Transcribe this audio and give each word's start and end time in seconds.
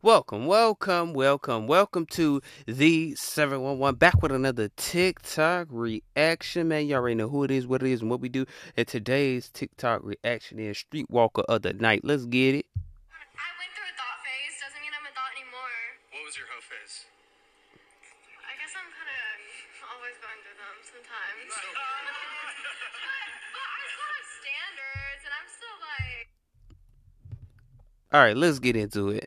Welcome, 0.00 0.46
welcome, 0.46 1.12
welcome, 1.12 1.66
welcome 1.66 2.06
to 2.14 2.40
the 2.66 3.16
711 3.16 3.98
back 3.98 4.22
with 4.22 4.30
another 4.30 4.68
TikTok 4.76 5.66
reaction. 5.72 6.68
Man, 6.68 6.86
Y'all 6.86 6.98
already 6.98 7.16
know 7.16 7.28
who 7.28 7.42
it 7.42 7.50
is, 7.50 7.66
what 7.66 7.82
it 7.82 7.90
is, 7.90 8.00
and 8.02 8.08
what 8.08 8.20
we 8.20 8.28
do. 8.28 8.46
And 8.76 8.86
today's 8.86 9.50
TikTok 9.50 10.02
reaction 10.04 10.60
is 10.60 10.78
Streetwalker 10.78 11.42
of 11.48 11.62
the 11.62 11.72
Night. 11.72 12.04
Let's 12.04 12.26
get 12.26 12.54
it. 12.54 12.66
I 12.78 13.50
went 13.58 13.74
through 13.74 13.90
a 13.90 13.94
thot 13.98 14.22
phase. 14.22 14.54
Doesn't 14.62 14.78
mean 14.78 14.94
I'm 14.94 15.02
a 15.02 15.10
thot 15.10 15.34
anymore. 15.34 15.74
What 16.14 16.22
was 16.30 16.38
your 16.38 16.46
hoe 16.46 16.62
phase? 16.62 17.02
I 18.38 18.54
guess 18.54 18.70
I'm 18.78 18.86
kind 18.94 19.10
of 19.10 19.18
always 19.98 20.14
going 20.22 20.38
through 20.46 20.62
them 20.62 20.78
sometimes. 20.86 21.42
but, 21.42 21.74
but 21.74 23.66
I 23.66 23.82
still 23.90 24.14
have 24.14 24.30
standards, 24.30 25.22
and 25.26 25.34
I'm 25.34 25.48
still 25.50 25.76
like. 25.82 26.30
All 28.14 28.22
right, 28.22 28.38
let's 28.38 28.62
get 28.62 28.78
into 28.78 29.10
it. 29.10 29.26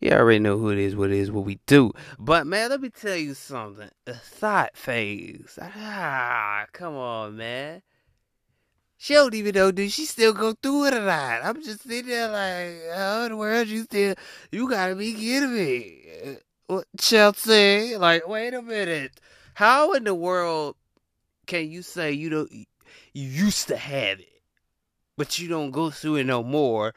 You 0.00 0.10
already 0.12 0.38
know 0.38 0.58
who 0.58 0.70
it 0.70 0.78
is, 0.78 0.96
what 0.96 1.10
it 1.10 1.18
is, 1.18 1.30
what 1.30 1.44
we 1.44 1.58
do. 1.66 1.92
But 2.18 2.46
man, 2.46 2.70
let 2.70 2.80
me 2.80 2.90
tell 2.90 3.16
you 3.16 3.34
something. 3.34 3.90
The 4.04 4.14
thot 4.14 4.76
phase. 4.76 5.58
Ah, 5.60 6.66
come 6.72 6.94
on, 6.94 7.36
man. 7.36 7.82
She 8.98 9.14
don't 9.14 9.34
even 9.34 9.54
know 9.54 9.70
do 9.70 9.88
she 9.88 10.06
still 10.06 10.32
go 10.32 10.54
through 10.54 10.86
it 10.86 10.94
or 10.94 11.04
not. 11.04 11.44
I'm 11.44 11.62
just 11.62 11.82
sitting 11.82 12.08
there 12.08 12.28
like, 12.28 12.96
how 12.96 13.24
in 13.24 13.30
the 13.30 13.36
world 13.36 13.68
you 13.68 13.82
still 13.84 14.14
you 14.50 14.68
gotta 14.68 14.94
be 14.96 15.12
kidding 15.12 15.54
me. 15.54 16.38
What 16.66 16.86
Chelsea? 16.98 17.96
Like, 17.96 18.26
wait 18.26 18.54
a 18.54 18.62
minute. 18.62 19.12
How 19.54 19.92
in 19.92 20.04
the 20.04 20.14
world 20.14 20.76
can 21.46 21.70
you 21.70 21.82
say 21.82 22.12
you 22.12 22.30
don't 22.30 22.50
you 22.50 22.66
used 23.14 23.68
to 23.68 23.76
have 23.76 24.18
it, 24.18 24.42
but 25.16 25.38
you 25.38 25.48
don't 25.48 25.70
go 25.70 25.90
through 25.90 26.16
it 26.16 26.24
no 26.24 26.42
more? 26.42 26.94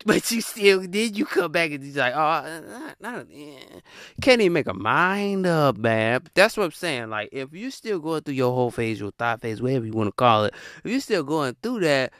But 0.06 0.30
you 0.30 0.40
still 0.40 0.80
then 0.80 1.14
you 1.14 1.24
come 1.24 1.52
back 1.52 1.70
and 1.70 1.82
you're 1.82 1.96
like, 1.96 2.14
oh, 2.14 2.60
not, 2.68 2.96
not, 3.00 3.26
eh. 3.32 3.80
can't 4.20 4.40
even 4.40 4.52
make 4.52 4.66
a 4.66 4.74
mind 4.74 5.46
up, 5.46 5.78
man. 5.78 6.22
That's 6.34 6.56
what 6.56 6.64
I'm 6.64 6.72
saying. 6.72 7.10
Like, 7.10 7.30
if 7.32 7.52
you're 7.52 7.70
still 7.70 8.00
going 8.00 8.22
through 8.22 8.34
your 8.34 8.52
whole 8.52 8.70
phase, 8.70 9.00
your 9.00 9.12
thot 9.12 9.40
phase, 9.40 9.62
whatever 9.62 9.86
you 9.86 9.92
want 9.92 10.08
to 10.08 10.12
call 10.12 10.44
it, 10.44 10.54
if 10.84 10.90
you're 10.90 11.00
still 11.00 11.22
going 11.22 11.56
through 11.62 11.80
that, 11.80 12.12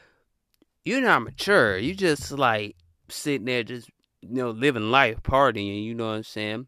you're 0.83 1.01
not 1.01 1.23
mature. 1.23 1.77
You 1.77 1.93
just 1.93 2.31
like 2.31 2.75
sitting 3.09 3.45
there, 3.45 3.63
just 3.63 3.89
you 4.21 4.33
know, 4.35 4.49
living 4.51 4.89
life, 4.89 5.21
partying. 5.21 5.83
You 5.83 5.93
know 5.93 6.07
what 6.07 6.15
I'm 6.15 6.23
saying? 6.23 6.67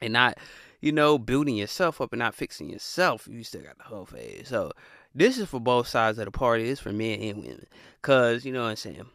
And 0.00 0.12
not, 0.14 0.38
you 0.80 0.92
know, 0.92 1.18
building 1.18 1.56
yourself 1.56 2.00
up 2.00 2.12
and 2.12 2.20
not 2.20 2.34
fixing 2.34 2.70
yourself. 2.70 3.28
You 3.30 3.44
still 3.44 3.62
got 3.62 3.76
the 3.76 3.84
whole 3.84 4.06
phase. 4.06 4.48
So 4.48 4.72
this 5.14 5.36
is 5.38 5.48
for 5.48 5.60
both 5.60 5.86
sides 5.86 6.18
of 6.18 6.24
the 6.24 6.30
party. 6.30 6.70
It's 6.70 6.80
for 6.80 6.92
men 6.92 7.20
and 7.20 7.42
women. 7.42 7.66
Cause 8.00 8.44
you 8.44 8.52
know 8.52 8.62
what 8.62 8.70
I'm 8.70 8.76
saying 8.76 9.06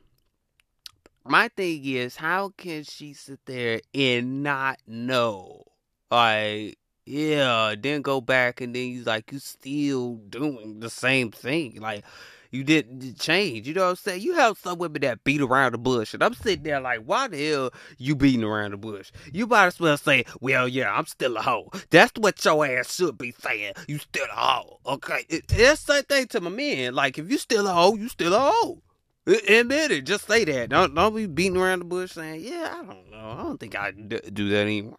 my 1.30 1.48
thing 1.50 1.86
is, 1.86 2.16
how 2.16 2.50
can 2.58 2.84
she 2.84 3.14
sit 3.14 3.40
there 3.46 3.82
and 3.94 4.42
not 4.42 4.80
know? 4.88 5.64
Like, 6.10 6.80
yeah, 7.06 7.76
then 7.80 8.02
go 8.02 8.20
back 8.20 8.62
and 8.62 8.76
then 8.76 8.88
you 8.90 9.04
like 9.04 9.32
you 9.32 9.38
still 9.40 10.16
doing 10.16 10.80
the 10.80 10.90
same 10.90 11.30
thing. 11.32 11.80
Like 11.80 12.04
you 12.50 12.64
didn't 12.64 13.20
change. 13.20 13.68
You 13.68 13.76
know 13.76 13.84
what 13.84 13.90
I'm 13.92 13.96
saying? 13.98 14.22
You 14.22 14.34
have 14.34 14.58
some 14.58 14.80
women 14.80 15.02
that 15.02 15.24
beat 15.24 15.42
around 15.42 15.74
the 15.74 15.78
bush, 15.78 16.16
and 16.16 16.24
I'm 16.24 16.34
sitting 16.34 16.64
there 16.64 16.82
like, 16.82 17.02
why 17.06 17.28
the 17.28 17.48
hell 17.48 17.74
you 18.00 18.16
beating 18.16 18.44
around 18.44 18.72
the 18.72 18.78
bush? 18.78 19.12
You 19.32 19.46
might 19.46 19.68
as 19.68 19.80
well 19.80 19.98
say, 19.98 20.26
well, 20.42 20.68
yeah, 20.68 20.92
I'm 20.92 21.06
still 21.06 21.38
a 21.38 21.42
hoe. 21.42 21.70
That's 21.92 22.14
what 22.18 22.44
your 22.44 22.66
ass 22.66 22.96
should 22.96 23.20
be 23.20 23.36
saying. 23.40 23.74
You 23.88 24.00
still 24.00 24.26
a 24.26 24.36
hoe, 24.36 24.80
okay? 24.86 25.26
It, 25.30 25.46
it's 25.50 25.84
the 25.84 25.94
same 25.94 26.04
thing 26.04 26.28
to 26.28 26.42
my 26.42 26.50
men. 26.50 26.96
Like, 26.96 27.20
if 27.20 27.30
you 27.30 27.38
still 27.38 27.68
a 27.68 27.74
hoe, 27.74 27.96
you 27.96 28.10
still 28.10 28.34
a 28.34 28.40
hoe. 28.52 28.82
Admit 29.30 29.92
it. 29.92 30.06
Just 30.06 30.28
say 30.28 30.44
that. 30.46 30.70
Don't 30.70 30.96
don't 30.96 31.16
be 31.16 31.28
beating 31.28 31.58
around 31.58 31.80
the 31.80 31.86
bush 31.86 32.14
saying, 32.14 32.42
"Yeah, 32.42 32.80
I 32.80 32.86
don't 32.86 33.12
know. 33.12 33.36
I 33.38 33.44
don't 33.44 33.60
think 33.60 33.78
I 33.78 33.92
d- 33.92 34.22
do 34.34 34.50
that 34.50 34.62
anymore." 34.62 34.96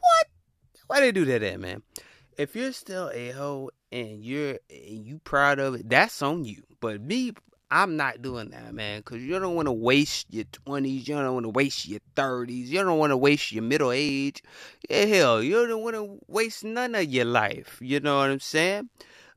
What? 0.00 0.26
Why 0.88 1.00
they 1.00 1.12
do 1.12 1.24
that, 1.26 1.42
at, 1.42 1.60
man? 1.60 1.82
If 2.36 2.56
you're 2.56 2.72
still 2.72 3.10
a 3.14 3.30
hoe 3.30 3.70
and 3.92 4.24
you're 4.24 4.58
and 4.68 5.06
you 5.06 5.20
proud 5.22 5.58
of 5.58 5.76
it, 5.76 5.88
that's 5.88 6.20
on 6.22 6.44
you. 6.44 6.62
But 6.80 7.00
me, 7.00 7.32
I'm 7.70 7.96
not 7.96 8.20
doing 8.20 8.50
that, 8.50 8.74
man, 8.74 9.00
because 9.00 9.22
you 9.22 9.38
don't 9.38 9.54
want 9.54 9.66
to 9.66 9.72
waste 9.72 10.26
your 10.28 10.44
20s. 10.44 11.08
You 11.08 11.14
don't 11.14 11.32
want 11.32 11.44
to 11.44 11.50
waste 11.50 11.88
your 11.88 12.00
30s. 12.16 12.66
You 12.66 12.82
don't 12.82 12.98
want 12.98 13.12
to 13.12 13.16
waste 13.16 13.50
your 13.52 13.62
middle 13.62 13.92
age. 13.92 14.42
Yeah, 14.90 15.06
hell, 15.06 15.42
you 15.42 15.66
don't 15.66 15.82
want 15.82 15.96
to 15.96 16.18
waste 16.26 16.64
none 16.64 16.94
of 16.94 17.04
your 17.04 17.24
life. 17.24 17.78
You 17.80 18.00
know 18.00 18.18
what 18.18 18.28
I'm 18.28 18.40
saying? 18.40 18.90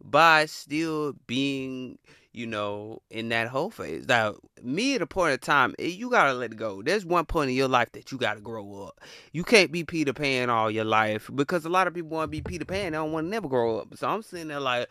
By 0.04 0.48
still 0.48 1.14
being 1.28 1.98
you 2.36 2.46
know, 2.46 3.02
in 3.10 3.30
that 3.30 3.48
whole 3.48 3.70
phase. 3.70 4.08
Now, 4.08 4.36
me 4.62 4.96
at 4.96 5.02
a 5.02 5.08
point 5.08 5.34
of 5.34 5.40
time, 5.40 5.74
you 5.80 6.10
gotta 6.10 6.34
let 6.34 6.52
it 6.52 6.58
go. 6.58 6.82
There's 6.82 7.06
one 7.06 7.26
point 7.26 7.50
in 7.50 7.56
your 7.56 7.70
life 7.70 7.94
that 7.94 8.12
you 8.12 8.18
gotta 8.18 8.42
grow 8.42 8.84
up. 8.84 9.00
You 9.32 9.46
can't 9.46 9.72
be 9.72 9.86
Peter 9.86 10.12
Pan 10.12 10.50
all 10.50 10.70
your 10.70 10.84
life 10.84 11.30
because 11.34 11.64
a 11.64 11.70
lot 11.70 11.88
of 11.88 11.94
people 11.94 12.10
want 12.10 12.26
to 12.26 12.32
be 12.32 12.42
Peter 12.42 12.66
Pan. 12.66 12.92
They 12.92 12.98
don't 12.98 13.14
want 13.14 13.26
to 13.26 13.30
never 13.30 13.48
grow 13.48 13.80
up. 13.80 13.96
So 13.96 14.10
I'm 14.10 14.22
sitting 14.22 14.50
there 14.50 14.60
like, 14.60 14.90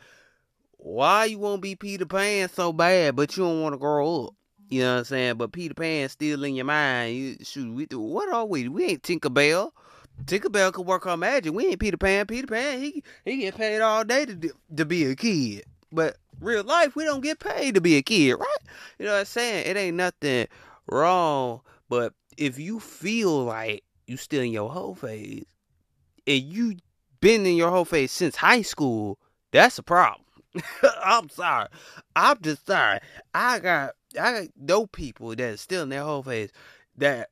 why 0.78 1.26
you 1.26 1.38
want 1.38 1.56
to 1.56 1.60
be 1.60 1.76
Peter 1.76 2.06
Pan 2.06 2.48
so 2.48 2.72
bad, 2.72 3.14
but 3.14 3.36
you 3.36 3.44
don't 3.44 3.60
want 3.60 3.74
to 3.74 3.78
grow 3.78 4.26
up? 4.26 4.34
You 4.70 4.80
know 4.80 4.92
what 4.92 4.98
I'm 5.00 5.04
saying? 5.04 5.34
But 5.36 5.52
Peter 5.52 5.74
Pan 5.74 6.08
still 6.08 6.44
in 6.44 6.54
your 6.54 6.64
mind. 6.64 7.14
You 7.14 7.36
shoot, 7.42 7.74
we 7.74 7.86
what 7.92 8.32
are 8.32 8.46
we? 8.46 8.68
We 8.68 8.86
ain't 8.86 9.02
Tinkerbell. 9.02 9.70
Tinkerbell 10.24 10.72
could 10.72 10.86
work 10.86 11.06
on 11.06 11.20
magic. 11.20 11.52
We 11.52 11.66
ain't 11.66 11.80
Peter 11.80 11.96
Pan. 11.98 12.26
Peter 12.26 12.46
Pan, 12.46 12.80
he 12.80 13.02
he 13.24 13.36
get 13.38 13.56
paid 13.56 13.80
all 13.80 14.04
day 14.04 14.24
to 14.24 14.52
to 14.76 14.84
be 14.86 15.04
a 15.04 15.14
kid. 15.14 15.64
But 15.94 16.16
real 16.40 16.64
life, 16.64 16.96
we 16.96 17.04
don't 17.04 17.22
get 17.22 17.38
paid 17.38 17.74
to 17.74 17.80
be 17.80 17.96
a 17.96 18.02
kid, 18.02 18.34
right? 18.34 18.58
You 18.98 19.06
know 19.06 19.12
what 19.12 19.20
I'm 19.20 19.24
saying? 19.26 19.66
It 19.66 19.76
ain't 19.76 19.96
nothing 19.96 20.48
wrong. 20.86 21.60
But 21.88 22.12
if 22.36 22.58
you 22.58 22.80
feel 22.80 23.44
like 23.44 23.84
you 24.06 24.16
still 24.16 24.42
in 24.42 24.52
your 24.52 24.70
whole 24.70 24.94
phase 24.94 25.44
and 26.26 26.42
you 26.42 26.76
been 27.20 27.46
in 27.46 27.56
your 27.56 27.70
whole 27.70 27.84
phase 27.84 28.12
since 28.12 28.36
high 28.36 28.62
school, 28.62 29.18
that's 29.52 29.78
a 29.78 29.82
problem. 29.82 30.24
I'm 31.04 31.28
sorry. 31.28 31.68
I'm 32.16 32.40
just 32.40 32.66
sorry. 32.66 33.00
I 33.32 33.58
got 33.60 33.94
I 34.20 34.48
know 34.56 34.86
people 34.86 35.30
that 35.30 35.40
are 35.40 35.56
still 35.56 35.82
in 35.82 35.88
their 35.88 36.02
whole 36.02 36.22
phase 36.22 36.50
that 36.96 37.30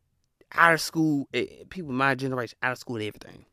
out 0.53 0.75
of 0.75 0.81
school, 0.81 1.29
eh, 1.33 1.47
people 1.71 1.93
my 1.93 2.15
generation 2.15 2.59
out 2.63 2.73
of 2.73 2.79
school 2.79 2.97
and 2.97 3.05
everything 3.05 3.45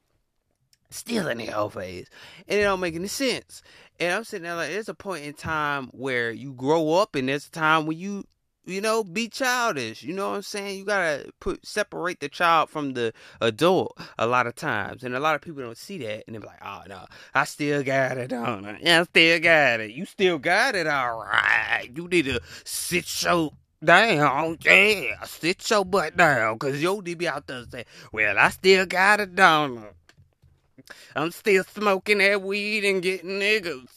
still 0.90 1.28
in 1.28 1.38
their 1.38 1.52
whole 1.52 1.70
phase. 1.70 2.10
And 2.48 2.60
it 2.60 2.64
don't 2.64 2.80
make 2.80 2.96
any 2.96 3.08
sense. 3.08 3.62
And 4.00 4.14
I'm 4.14 4.24
sitting 4.24 4.44
there 4.44 4.56
like, 4.56 4.70
there's 4.70 4.90
a 4.90 4.94
point 4.94 5.26
in 5.26 5.34
time 5.34 5.88
where 5.88 6.32
you 6.32 6.54
grow 6.54 6.94
up, 6.94 7.16
and 7.16 7.28
there's 7.28 7.48
a 7.48 7.52
time 7.52 7.86
when 7.86 7.98
you, 7.98 8.24
you 8.66 8.82
know, 8.82 9.04
be 9.04 9.28
childish. 9.28 10.04
You 10.04 10.14
know 10.14 10.30
what 10.30 10.36
I'm 10.38 10.42
saying? 10.42 10.80
You 10.80 10.86
gotta 10.86 11.32
put 11.40 11.66
separate 11.66 12.20
the 12.20 12.30
child 12.30 12.70
from 12.70 12.94
the 12.94 13.14
adult 13.42 14.00
a 14.18 14.26
lot 14.26 14.48
of 14.48 14.56
times, 14.56 15.04
and 15.04 15.16
a 15.16 15.20
lot 15.20 15.36
of 15.36 15.42
people 15.42 15.62
don't 15.62 15.78
see 15.78 15.98
that, 16.00 16.24
and 16.28 16.36
they're 16.36 16.42
like, 16.42 16.64
"Oh 16.64 16.84
no, 16.88 17.06
I 17.34 17.44
still 17.44 17.84
got 17.84 18.18
it, 18.18 18.30
don't 18.30 18.66
I? 18.66 18.80
Yeah, 18.82 19.02
I 19.02 19.04
still 19.04 19.40
got 19.40 19.80
it. 19.82 19.92
You 19.92 20.06
still 20.06 20.38
got 20.38 20.76
it, 20.76 20.88
all 20.88 21.20
right. 21.20 21.90
You 21.94 22.08
need 22.08 22.26
to 22.26 22.40
sit 22.64 23.24
your 23.24 23.52
down, 23.84 24.58
yeah, 24.62 25.24
sit 25.24 25.70
your 25.70 25.84
butt 25.84 26.16
down, 26.16 26.60
cause 26.60 26.82
your 26.82 27.02
be 27.02 27.28
out 27.28 27.48
there 27.48 27.66
saying, 27.70 27.86
"Well, 28.14 28.38
I 28.38 28.50
still 28.50 28.86
got 28.86 29.20
it, 29.20 29.36
I?" 29.36 29.90
I'm 31.16 31.32
still 31.32 31.64
smoking 31.64 32.20
that 32.20 32.42
weed 32.42 32.86
and 32.86 33.02
getting 33.02 33.40
niggas. 33.40 33.88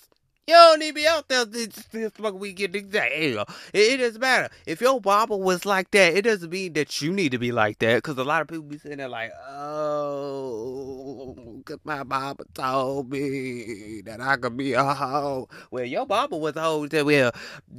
You 0.48 0.54
don't 0.54 0.80
need 0.80 0.88
to 0.88 0.94
be 0.94 1.06
out 1.06 1.28
there 1.28 1.44
still 1.70 2.10
smoking 2.16 2.40
weed, 2.40 2.54
getting 2.54 2.88
niggas. 2.88 3.48
It, 3.72 3.92
it 3.92 3.98
doesn't 3.98 4.20
matter. 4.20 4.48
If 4.66 4.80
your 4.80 5.00
mama 5.04 5.36
was 5.36 5.64
like 5.64 5.92
that, 5.92 6.16
it 6.16 6.22
doesn't 6.22 6.50
mean 6.50 6.72
that 6.72 7.00
you 7.00 7.12
need 7.12 7.30
to 7.30 7.38
be 7.38 7.52
like 7.52 7.78
that. 7.78 7.98
Because 7.98 8.18
a 8.18 8.24
lot 8.24 8.42
of 8.42 8.48
people 8.48 8.64
be 8.64 8.76
sitting 8.76 8.98
there 8.98 9.08
like, 9.08 9.30
oh, 9.48 11.36
because 11.58 11.78
my 11.84 12.02
mama 12.02 12.42
told 12.54 13.08
me 13.10 14.02
that 14.04 14.20
I 14.20 14.36
could 14.36 14.56
be 14.56 14.72
a 14.72 14.82
hoe. 14.82 15.48
Well, 15.70 15.84
your 15.84 16.06
mama 16.06 16.36
was 16.36 16.56
a 16.56 16.62
hoe. 16.62 16.88
Well, 17.04 17.30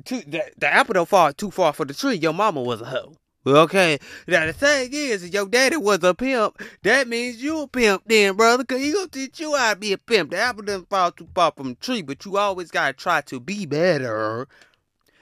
too, 0.05 0.21
the, 0.25 0.49
the 0.57 0.73
apple 0.73 0.93
don't 0.93 1.09
fall 1.09 1.33
too 1.33 1.51
far 1.51 1.73
for 1.73 1.83
the 1.85 1.93
tree. 1.93 2.15
Your 2.15 2.33
mama 2.33 2.61
was 2.61 2.79
a 2.79 2.85
hoe. 2.85 3.17
Okay, 3.45 3.99
now 4.25 4.45
the 4.45 4.53
thing 4.53 4.89
is, 4.93 5.23
if 5.23 5.33
your 5.33 5.45
daddy 5.47 5.75
was 5.75 6.01
a 6.03 6.13
pimp, 6.13 6.61
that 6.83 7.09
means 7.09 7.43
you 7.43 7.63
a 7.63 7.67
pimp 7.67 8.03
then, 8.05 8.37
brother, 8.37 8.63
cause 8.63 8.79
he 8.79 8.93
gonna 8.93 9.09
teach 9.09 9.41
you 9.41 9.53
how 9.57 9.73
to 9.73 9.79
be 9.79 9.91
a 9.91 9.97
pimp. 9.97 10.31
The 10.31 10.37
apple 10.37 10.63
doesn't 10.63 10.89
fall 10.89 11.11
too 11.11 11.27
far 11.35 11.51
from 11.51 11.69
the 11.69 11.75
tree, 11.75 12.01
but 12.03 12.23
you 12.23 12.37
always 12.37 12.71
gotta 12.71 12.93
try 12.93 13.19
to 13.21 13.41
be 13.41 13.65
better 13.65 14.47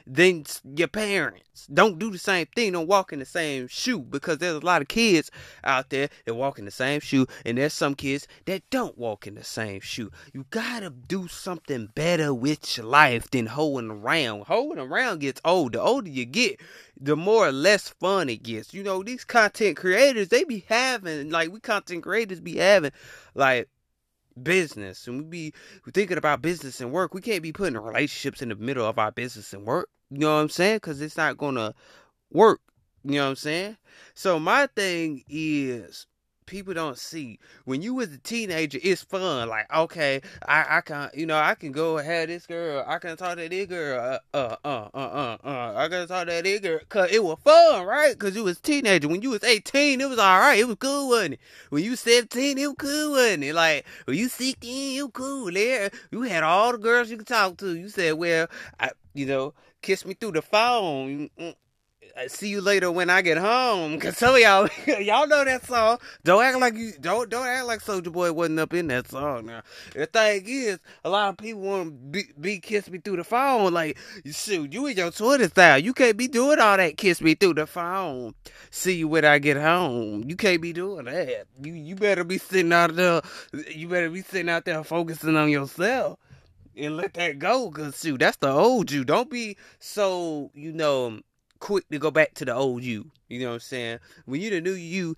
than 0.06 0.46
your 0.76 0.88
parents. 0.88 1.68
Don't 1.72 2.00
do 2.00 2.10
the 2.10 2.18
same 2.18 2.48
thing. 2.56 2.72
Don't 2.72 2.88
walk 2.88 3.14
in 3.14 3.20
the 3.20 3.26
same 3.26 3.68
shoe 3.68 4.00
because 4.00 4.40
there's 4.40 4.56
a 4.56 4.66
lot 4.66 4.82
of 4.82 4.88
kids 4.88 5.30
out 5.64 5.90
there 5.90 6.10
that 6.26 6.34
walk 6.34 6.58
in 6.58 6.66
the 6.66 6.72
same 6.72 7.00
shoe, 7.00 7.28
and 7.46 7.58
there's 7.58 7.74
some 7.74 7.94
kids 7.94 8.28
that 8.46 8.64
don't 8.70 8.98
walk 8.98 9.28
in 9.28 9.36
the 9.36 9.44
same 9.44 9.82
shoe. 9.82 10.12
You 10.34 10.46
gotta 10.50 10.90
do 10.90 11.28
something 11.28 11.90
better 11.94 12.34
with 12.34 12.78
your 12.78 12.86
life 12.86 13.30
than 13.30 13.48
holding 13.48 13.92
around. 13.92 14.46
Holding 14.46 14.80
around 14.80 15.20
gets 15.20 15.42
old. 15.46 15.74
The 15.74 15.82
older 15.82 16.10
you 16.10 16.26
get, 16.26 16.60
the 17.00 17.16
more 17.16 17.48
or 17.48 17.52
less 17.52 17.90
fun 17.90 18.30
it 18.30 18.44
gets. 18.44 18.74
You 18.74 18.84
know, 18.84 19.04
these 19.04 19.24
content 19.24 19.78
creators, 19.78 20.30
they 20.30 20.44
be 20.44 20.66
having, 20.68 21.30
like, 21.30 21.52
we 21.52 21.60
content 21.60 22.04
creators 22.04 22.40
be 22.40 22.58
having, 22.58 22.92
like, 23.36 23.70
business 24.42 25.08
and 25.08 25.24
we 25.24 25.52
be 25.52 25.54
thinking 25.92 26.18
about 26.18 26.42
business 26.42 26.82
and 26.82 26.92
work. 26.92 27.14
We 27.14 27.22
can't 27.22 27.44
be 27.44 27.54
putting 27.54 27.78
relationships 27.78 28.42
in 28.42 28.50
the 28.50 28.56
middle 28.56 28.86
of 28.86 29.00
our 29.00 29.12
business 29.12 29.54
and 29.54 29.66
work. 29.66 29.90
You 30.10 30.20
know 30.20 30.36
what 30.36 30.42
I'm 30.42 30.50
saying? 30.50 30.78
Because 30.78 31.02
it's 31.02 31.18
not 31.18 31.38
gonna 31.38 31.74
work. 32.32 32.62
You 33.04 33.16
know 33.16 33.24
what 33.24 33.30
I'm 33.30 33.36
saying? 33.36 33.78
So 34.14 34.40
my 34.40 34.68
thing 34.68 35.24
is 35.28 36.06
people 36.52 36.74
don't 36.74 36.98
see. 36.98 37.40
When 37.64 37.82
you 37.82 37.94
was 37.94 38.12
a 38.12 38.18
teenager 38.18 38.78
it's 38.84 39.02
fun. 39.02 39.48
Like 39.48 39.74
okay 39.74 40.22
i 40.46 40.78
i 40.78 40.82
can 40.82 41.10
you 41.14 41.26
know 41.26 41.38
i 41.38 41.56
can 41.56 41.72
go 41.72 41.96
have 41.96 42.28
this 42.28 42.46
girl. 42.46 42.84
I 42.86 43.00
can 43.00 43.16
talk 43.16 43.38
to 43.38 43.48
this 43.48 43.68
girl. 43.68 44.20
Uh 44.34 44.38
uh 44.38 44.58
uh 44.66 44.90
uh 44.94 44.98
uh, 44.98 45.38
uh. 45.48 45.74
I 45.78 45.88
can 45.88 46.08
talk 46.10 46.28
to 46.28 46.42
this 46.44 46.60
girl. 46.60 46.80
Cause 46.90 47.10
it 47.10 47.24
was 47.24 47.40
fun 47.44 47.86
right? 47.86 48.20
Cause 48.20 48.36
you 48.36 48.44
was 48.44 48.60
a 48.60 48.62
teenager. 48.62 49.08
When 49.08 49.22
you 49.22 49.30
was 49.30 49.46
18 49.46 50.02
it 50.02 50.10
was 50.10 50.20
all 50.20 50.40
right. 50.40 50.60
It 50.60 50.68
was 50.68 50.76
cool 50.76 51.08
wasn't 51.08 51.36
it? 51.36 51.40
When 51.70 51.84
you 51.84 51.92
was 51.92 52.02
17 52.02 52.58
it 52.58 52.68
was 52.68 52.76
cool 52.78 53.12
wasn't 53.12 53.46
it? 53.46 53.56
Like 53.56 53.86
when 54.04 54.18
you 54.18 54.28
16 54.28 55.00
it 55.00 55.02
was 55.04 55.12
cool. 55.14 55.52
There 55.52 55.90
you 56.12 56.22
had 56.24 56.44
all 56.44 56.74
the 56.74 56.78
girls 56.78 57.10
you 57.10 57.16
could 57.16 57.28
talk 57.28 57.56
to. 57.60 57.78
You 57.78 57.88
said 57.88 58.16
well 58.16 58.48
i 58.78 58.92
you 59.14 59.26
know 59.26 59.54
kiss 59.82 60.06
me 60.06 60.14
through 60.14 60.34
the 60.34 60.42
phone. 60.42 61.30
Mm, 61.40 61.52
I 61.52 61.56
Uh, 62.18 62.28
see 62.28 62.50
you 62.50 62.62
later 62.62 62.92
when 62.92 63.10
I 63.10 63.22
get 63.22 63.38
home. 63.38 64.00
Cause 64.00 64.18
some 64.18 64.36
of 64.36 64.42
y'all, 64.42 64.68
y'all 65.00 65.28
know 65.28 65.46
that 65.46 65.66
song. 65.66 66.00
Don't 66.24 66.44
act 66.44 66.60
like 66.60 66.76
you 66.76 66.94
don't 67.00 67.30
don't 67.30 67.48
act 67.48 67.66
like 67.66 67.82
Soulja 67.82 68.12
Boy 68.12 68.32
wasn't 68.34 68.60
up 68.60 68.74
in 68.74 68.88
that 68.88 69.08
song. 69.08 69.46
Now 69.46 69.62
the 69.94 70.06
thing 70.06 70.44
is, 70.46 70.80
a 71.04 71.10
lot 71.10 71.30
of 71.30 71.38
people 71.38 71.62
want 71.62 71.86
to 71.86 71.92
be, 71.92 72.24
be 72.40 72.60
kiss 72.60 72.90
me 72.90 73.00
through 73.00 73.18
the 73.18 73.24
phone. 73.24 73.74
Like 73.74 73.98
shoot, 74.26 74.74
you 74.74 74.88
in 74.88 74.98
your 74.98 75.12
Twitter 75.12 75.48
style. 75.48 75.80
You 75.80 75.94
can't 75.94 76.18
be 76.18 76.28
doing 76.28 76.60
all 76.60 76.78
that 76.78 76.98
kiss 76.98 77.22
me 77.22 77.36
through 77.36 77.56
the 77.56 77.68
phone. 77.68 78.34
See 78.72 78.96
you 78.96 79.08
when 79.08 79.24
I 79.24 79.40
get 79.40 79.58
home. 79.58 80.24
You 80.28 80.36
can't 80.36 80.62
be 80.62 80.74
doing 80.74 81.06
that. 81.06 81.46
You 81.62 81.74
you 81.74 81.96
better 81.96 82.24
be 82.24 82.38
sitting 82.38 82.74
out 82.74 82.96
there. 82.96 83.22
You 83.74 83.88
better 83.88 84.10
be 84.10 84.22
sitting 84.22 84.50
out 84.50 84.66
there 84.66 84.84
focusing 84.84 85.38
on 85.38 85.50
yourself 85.50 86.20
and 86.76 86.98
let 86.98 87.14
that 87.14 87.40
go. 87.40 87.70
Cause 87.72 88.00
shoot, 88.00 88.20
that's 88.20 88.38
the 88.38 88.52
old 88.52 88.92
you. 88.92 89.06
Don't 89.06 89.30
be 89.30 89.58
so 89.80 90.52
you 90.54 90.74
know 90.74 91.22
quick 91.62 91.88
to 91.90 92.00
go 92.00 92.12
back 92.12 92.34
to 92.34 92.46
the 92.46 92.54
old 92.54 92.84
you. 92.84 93.12
You 93.30 93.40
know 93.40 93.48
what 93.48 93.54
I'm 93.54 93.60
saying? 93.62 94.00
When 94.26 94.42
you're 94.42 94.52
the 94.52 94.60
new 94.60 94.74
you, 94.74 95.16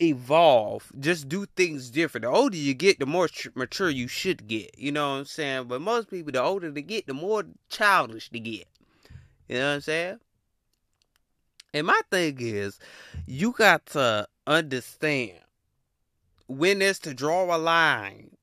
evolve. 0.00 0.92
Just 1.00 1.28
do 1.28 1.46
things 1.56 1.90
different. 1.90 2.22
The 2.22 2.30
older 2.30 2.56
you 2.56 2.74
get, 2.74 3.00
the 3.00 3.06
more 3.06 3.26
tr- 3.26 3.48
mature 3.56 3.90
you 3.90 4.06
should 4.06 4.46
get. 4.46 4.78
You 4.78 4.92
know 4.92 5.10
what 5.10 5.16
I'm 5.16 5.24
saying? 5.24 5.64
But 5.64 5.80
most 5.80 6.08
people, 6.08 6.30
the 6.30 6.42
older 6.42 6.70
they 6.70 6.82
get, 6.82 7.08
the 7.08 7.14
more 7.14 7.42
childish 7.68 8.28
they 8.28 8.38
get. 8.38 8.68
You 9.48 9.58
know 9.58 9.68
what 9.70 9.74
I'm 9.74 9.80
saying? 9.80 10.20
And 11.74 11.86
my 11.88 12.00
thing 12.10 12.36
is, 12.38 12.78
you 13.26 13.50
got 13.50 13.86
to 13.86 14.28
understand 14.46 15.40
when 16.46 16.80
it's 16.80 17.00
to 17.00 17.14
draw 17.14 17.54
a 17.54 17.58
line 17.58 18.35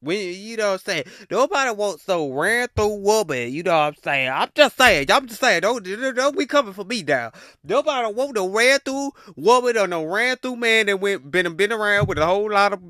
when 0.00 0.34
you 0.34 0.56
know 0.56 0.68
what 0.68 0.72
I'm 0.72 0.78
saying, 0.78 1.04
nobody 1.30 1.70
wants 1.72 2.08
no 2.08 2.30
ran 2.30 2.68
through 2.74 2.96
woman. 2.96 3.52
You 3.52 3.62
know 3.62 3.72
what 3.72 3.78
I'm 3.78 3.94
saying. 4.02 4.30
I'm 4.30 4.48
just 4.54 4.76
saying. 4.76 5.10
I'm 5.10 5.26
just 5.26 5.40
saying. 5.40 5.60
Don't 5.60 5.84
don't 5.84 6.38
be 6.38 6.46
coming 6.46 6.72
for 6.72 6.84
me 6.84 7.02
now. 7.02 7.32
Nobody 7.64 8.12
want 8.12 8.34
no 8.34 8.48
ran 8.48 8.78
through 8.80 9.12
woman 9.36 9.76
or 9.76 9.86
no 9.86 10.04
ran 10.04 10.36
through 10.36 10.56
man 10.56 10.86
that 10.86 11.00
went 11.00 11.30
been 11.30 11.54
been 11.54 11.72
around 11.72 12.08
with 12.08 12.18
a 12.18 12.26
whole 12.26 12.50
lot 12.50 12.72
of 12.72 12.80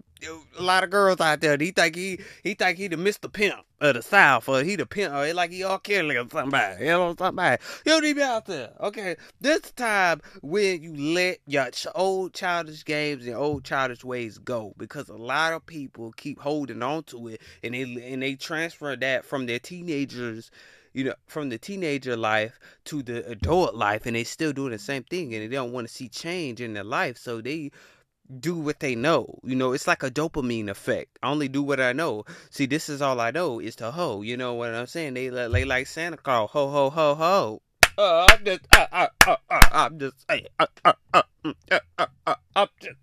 a 0.58 0.62
lot 0.62 0.84
of 0.84 0.90
girls 0.90 1.20
out 1.20 1.40
there. 1.40 1.56
He 1.58 1.70
think 1.70 1.96
he 1.96 2.20
he 2.42 2.54
think 2.54 2.78
he 2.78 2.88
the 2.88 2.96
Mr. 2.96 3.32
Pimp 3.32 3.64
of 3.80 3.94
the 3.94 4.02
South, 4.02 4.48
or 4.48 4.62
he 4.62 4.76
the 4.76 4.86
pimp, 4.86 5.14
or 5.14 5.26
he 5.26 5.32
like 5.32 5.50
he 5.50 5.62
R. 5.64 5.78
Kelly 5.78 6.16
or 6.16 6.26
somebody. 6.30 6.84
You 6.84 6.90
know 6.90 7.14
somebody. 7.16 7.62
You 7.86 8.00
don't 8.00 8.20
out 8.20 8.46
there. 8.46 8.72
Okay, 8.80 9.16
this 9.40 9.72
time 9.72 10.20
when 10.42 10.82
you 10.82 10.94
let 11.14 11.40
your 11.46 11.70
old 11.94 12.34
childish 12.34 12.84
games 12.84 13.26
and 13.26 13.34
old 13.34 13.64
childish 13.64 14.04
ways 14.04 14.38
go, 14.38 14.74
because 14.76 15.08
a 15.08 15.16
lot 15.16 15.52
of 15.52 15.64
people 15.66 16.12
keep 16.12 16.40
holding 16.40 16.82
on 16.82 17.04
to 17.04 17.28
it, 17.28 17.40
and 17.62 17.74
they 17.74 17.82
and 17.82 18.22
they 18.22 18.34
transfer 18.34 18.96
that 18.96 19.24
from 19.24 19.46
their 19.46 19.58
teenagers 19.58 20.50
you 20.92 21.04
know, 21.04 21.14
from 21.28 21.50
the 21.50 21.56
teenager 21.56 22.16
life 22.16 22.58
to 22.84 23.00
the 23.00 23.24
adult 23.30 23.76
life, 23.76 24.06
and 24.06 24.16
they 24.16 24.24
still 24.24 24.52
doing 24.52 24.72
the 24.72 24.78
same 24.78 25.04
thing, 25.04 25.32
and 25.32 25.44
they 25.44 25.54
don't 25.54 25.70
want 25.72 25.86
to 25.86 25.92
see 25.92 26.08
change 26.08 26.60
in 26.60 26.74
their 26.74 26.82
life, 26.82 27.16
so 27.16 27.40
they 27.40 27.70
do 28.38 28.54
what 28.54 28.80
they 28.80 28.94
know. 28.94 29.38
You 29.42 29.56
know, 29.56 29.72
it's 29.72 29.86
like 29.86 30.02
a 30.02 30.10
dopamine 30.10 30.68
effect. 30.68 31.18
I 31.22 31.30
only 31.30 31.48
do 31.48 31.62
what 31.62 31.80
I 31.80 31.92
know. 31.92 32.24
See, 32.50 32.66
this 32.66 32.88
is 32.88 33.02
all 33.02 33.20
I 33.20 33.30
know 33.30 33.60
is 33.60 33.76
to 33.76 33.90
ho. 33.90 34.22
You 34.22 34.36
know 34.36 34.54
what 34.54 34.74
I'm 34.74 34.86
saying? 34.86 35.14
They 35.14 35.28
they 35.28 35.64
like 35.64 35.86
Santa 35.86 36.16
Claus. 36.16 36.50
Ho 36.50 36.68
ho 36.68 36.90
ho 36.90 37.14
ho. 37.14 37.62
Uh, 37.98 38.26
I'm 38.30 38.44
just, 38.44 38.60
uh, 38.74 38.86
uh, 38.92 39.06
uh, 39.26 39.36
uh, 39.50 39.60
I'm 39.72 39.98
just 39.98 40.24
uh, 40.28 40.66
uh, 40.84 40.92
uh, 41.12 41.22
I'm 42.56 42.68
just 42.80 42.96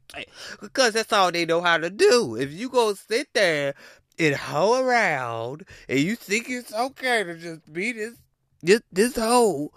because 0.62 0.94
that's 0.94 1.13
all 1.13 1.31
they 1.31 1.45
know 1.45 1.62
how 1.62 1.77
to 1.77 1.89
do. 1.89 2.35
If 2.35 2.51
you 2.51 2.69
go 2.69 2.94
sit 2.94 3.27
there 3.33 3.75
and 4.18 4.35
hoe 4.35 4.81
around, 4.81 5.65
and 5.88 6.00
you 6.00 6.15
think 6.15 6.50
it's 6.50 6.74
okay 6.74 7.24
to 7.24 7.35
just 7.35 7.71
be 7.71 7.91
this, 7.91 8.15
this, 8.62 8.81
this 8.91 9.15
hoe, 9.15 9.71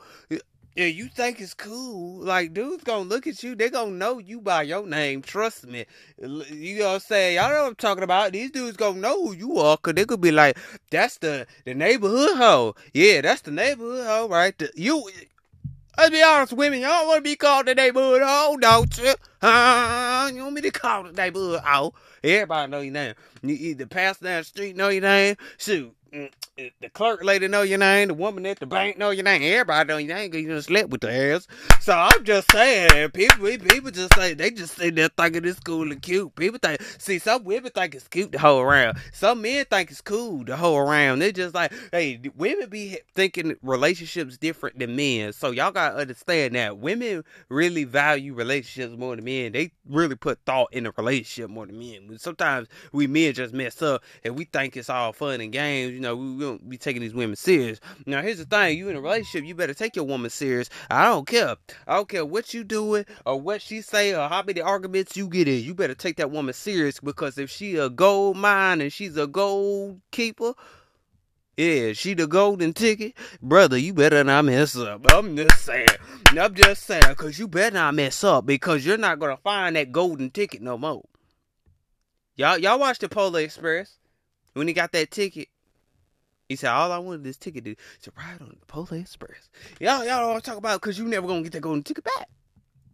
yeah, 0.77 0.87
you 0.87 1.09
think 1.09 1.41
it's 1.41 1.55
cool. 1.55 2.21
Like, 2.23 2.55
dudes 2.55 2.85
gonna 2.85 3.09
look 3.09 3.27
at 3.27 3.43
you, 3.43 3.55
they 3.55 3.71
gonna 3.71 3.91
know 3.91 4.19
you 4.19 4.41
by 4.41 4.63
your 4.63 4.87
name. 4.87 5.21
Trust 5.23 5.67
me. 5.67 5.85
You 6.19 6.79
know 6.79 6.87
what 6.87 6.95
I'm 6.95 7.01
saying? 7.01 7.37
Y'all 7.37 7.51
know 7.51 7.63
what 7.63 7.69
I'm 7.69 7.75
talking 7.75 8.05
about. 8.05 8.33
These 8.33 8.53
dudes 8.53 8.77
gonna 8.77 9.01
know 9.01 9.27
who 9.27 9.35
you 9.35 9.59
are, 9.59 9.77
cause 9.77 9.95
they 9.95 10.05
could 10.05 10.21
be 10.21 10.31
like, 10.31 10.57
that's 10.91 11.19
the, 11.19 11.47
the 11.65 11.75
neighborhood 11.75 12.37
hoe. 12.37 12.75
Yeah, 12.95 13.21
that's 13.21 13.43
the 13.43 13.51
neighborhood 13.51 14.07
hoe, 14.07 14.29
right? 14.29 14.57
The, 14.57 14.71
you, 14.77 15.11
let's 15.99 16.11
be 16.11 16.23
honest, 16.23 16.53
women, 16.53 16.81
y'all 16.81 17.07
wanna 17.07 17.21
be 17.21 17.37
called 17.37 17.67
the 17.67 17.75
neighborhood 17.75 18.23
hoe, 18.23 18.57
don't 18.59 18.99
you? 18.99 19.15
Uh, 19.43 20.31
you 20.35 20.43
want 20.43 20.55
me 20.55 20.61
to 20.61 20.71
call 20.71 21.05
the 21.05 21.13
neighborhood 21.13 21.61
hoe? 21.65 21.95
Everybody 22.23 22.71
know 22.71 22.81
your 22.81 22.93
name. 22.93 23.15
You 23.43 23.55
either 23.55 23.87
pass 23.87 24.19
down 24.19 24.41
the 24.41 24.45
street 24.45 24.77
know 24.77 24.91
your 24.91 25.01
name. 25.01 25.37
Shoot, 25.57 25.95
mm, 26.13 26.31
the 26.81 26.91
clerk 26.91 27.23
lady 27.25 27.49
know 27.49 27.63
your 27.63 27.79
name, 27.79 28.09
the 28.09 28.15
woman 28.15 28.45
at 28.47 28.59
the 28.59 28.67
bank 28.67 28.99
know 28.99 29.11
your 29.11 29.25
name, 29.25 29.43
everybody 29.43 29.89
know 29.89 29.97
your 29.97 30.15
name 30.15 30.35
you 30.35 30.47
just 30.49 30.69
slept 30.69 30.91
with 30.91 31.01
the 31.01 31.13
ass. 31.13 31.47
So 31.81 31.93
I'm 31.93 32.25
just 32.25 32.51
saying, 32.51 33.11
people 33.11 33.47
people 33.59 33.91
just 33.91 34.15
say 34.15 34.35
they 34.35 34.51
just 34.51 34.77
say 34.77 34.91
they're 34.91 35.09
thinking 35.09 35.45
it's 35.45 35.61
cool 35.61 35.91
and 35.91 36.01
cute. 36.01 36.35
People 36.35 36.59
think 36.61 36.83
see 36.99 37.19
some 37.19 37.45
women 37.45 37.71
think 37.71 37.95
it's 37.95 38.09
cute 38.09 38.33
to 38.33 38.39
hoe 38.39 38.61
around. 38.61 38.99
Some 39.13 39.43
men 39.43 39.65
think 39.67 39.91
it's 39.91 40.01
cool 40.01 40.45
to 40.47 40.57
hoe 40.57 40.77
around. 40.77 41.21
They're 41.21 41.33
just 41.33 41.55
like, 41.55 41.73
hey, 41.93 42.21
women 42.37 42.69
be 42.69 42.99
thinking 43.15 43.57
relationships 43.63 44.37
different 44.37 44.79
than 44.79 44.97
men. 44.97 45.33
So 45.33 45.51
y'all 45.51 45.73
gotta 45.73 45.97
understand 45.97 46.55
that 46.55 46.79
women 46.79 47.25
really 47.49 47.85
value 47.85 48.35
relationships 48.35 48.97
more 48.99 49.17
than 49.17 49.25
men. 49.25 49.53
They 49.53 49.73
really 49.89 50.17
put 50.17 50.39
thought 50.45 50.73
in 50.73 50.87
a 50.87 50.93
relationship 50.97 51.51
more 51.51 51.67
than 51.67 51.79
men. 51.79 52.19
Sometimes 52.19 52.69
we 52.93 53.07
men 53.07 53.33
just 53.33 53.55
mess 53.55 53.81
up 53.83 54.03
and 54.25 54.37
we 54.37 54.45
think 54.45 54.77
it's 54.77 54.91
all 54.91 55.13
fun 55.13 55.41
and 55.41 55.53
games. 55.53 55.93
You 55.93 56.01
know, 56.01 56.17
we, 56.17 56.35
we 56.35 56.50
don't 56.51 56.69
be 56.69 56.79
taking 56.79 57.03
these 57.03 57.15
women 57.15 57.37
serious. 57.37 57.81
Now, 58.07 58.23
here's 58.23 58.39
the 58.39 58.45
thing: 58.45 58.79
you 58.79 58.89
in 58.89 58.97
a 58.97 59.01
relationship, 59.01 59.47
you 59.47 59.55
better 59.55 59.75
take 59.75 59.97
your 59.97 60.05
woman 60.05 60.31
serious. 60.31 60.69
I 60.91 61.05
don't 61.07 61.27
care. 61.27 61.57
I 61.87 61.97
don't 61.97 62.09
care 62.09 62.25
what 62.25 62.53
you 62.55 62.65
doing 62.65 63.07
or 63.25 63.41
what 63.41 63.63
she 63.63 63.81
say 63.83 64.15
or 64.15 64.29
how 64.29 64.43
many 64.43 64.61
arguments 64.61 65.17
you 65.17 65.29
get 65.29 65.49
in. 65.49 65.63
You 65.63 65.75
better 65.75 65.95
take 65.95 66.17
that 66.17 66.31
woman 66.31 66.55
serious 66.55 67.01
because 67.01 67.39
if 67.39 67.51
she 67.51 67.77
a 67.77 67.89
gold 67.89 68.37
mine 68.37 68.81
and 68.81 68.93
she's 68.93 69.17
a 69.17 69.27
gold 69.27 70.01
keeper. 70.11 70.55
Yeah, 71.57 71.93
she 71.93 72.15
the 72.15 72.27
golden 72.27 72.73
ticket. 72.73 73.13
Brother, 73.43 73.77
you 73.77 73.93
better 73.93 74.25
not 74.25 74.47
mess 74.47 74.75
up. 74.77 75.05
I'm 75.13 75.37
just 75.37 75.63
saying. 75.63 75.89
I'm 76.31 76.55
just 76.55 76.85
saying, 76.85 77.03
because 77.09 77.39
you 77.39 77.49
better 77.49 77.75
not 77.75 77.95
mess 77.95 78.25
up 78.25 78.47
because 78.47 78.87
you're 78.87 78.97
not 78.97 79.19
going 79.19 79.37
to 79.37 79.43
find 79.43 79.77
that 79.77 79.93
golden 79.93 80.31
ticket 80.31 80.63
no 80.63 80.79
more. 80.79 81.05
Y'all, 82.37 82.57
y'all 82.57 82.79
watch 82.79 82.99
the 82.99 83.11
Polar 83.11 83.41
Express 83.41 83.99
when 84.55 84.69
he 84.69 84.73
got 84.73 84.93
that 84.93 85.11
ticket. 85.11 85.49
He 86.51 86.57
said, 86.57 86.73
all 86.73 86.91
I 86.91 86.99
wanted 86.99 87.23
this 87.23 87.37
ticket 87.37 87.65
to, 87.65 87.77
to 87.77 88.13
ride 88.19 88.41
on 88.41 88.57
the 88.59 88.67
Polar 88.67 88.97
Express. 89.01 89.51
Y'all, 89.79 90.05
y'all 90.05 90.33
don't 90.33 90.43
talk 90.43 90.57
about 90.57 90.81
because 90.81 90.99
you 90.99 91.05
never 91.05 91.29
gonna 91.29 91.43
get 91.43 91.53
that 91.53 91.61
golden 91.61 91.85
ticket 91.85 92.03
back. 92.03 92.29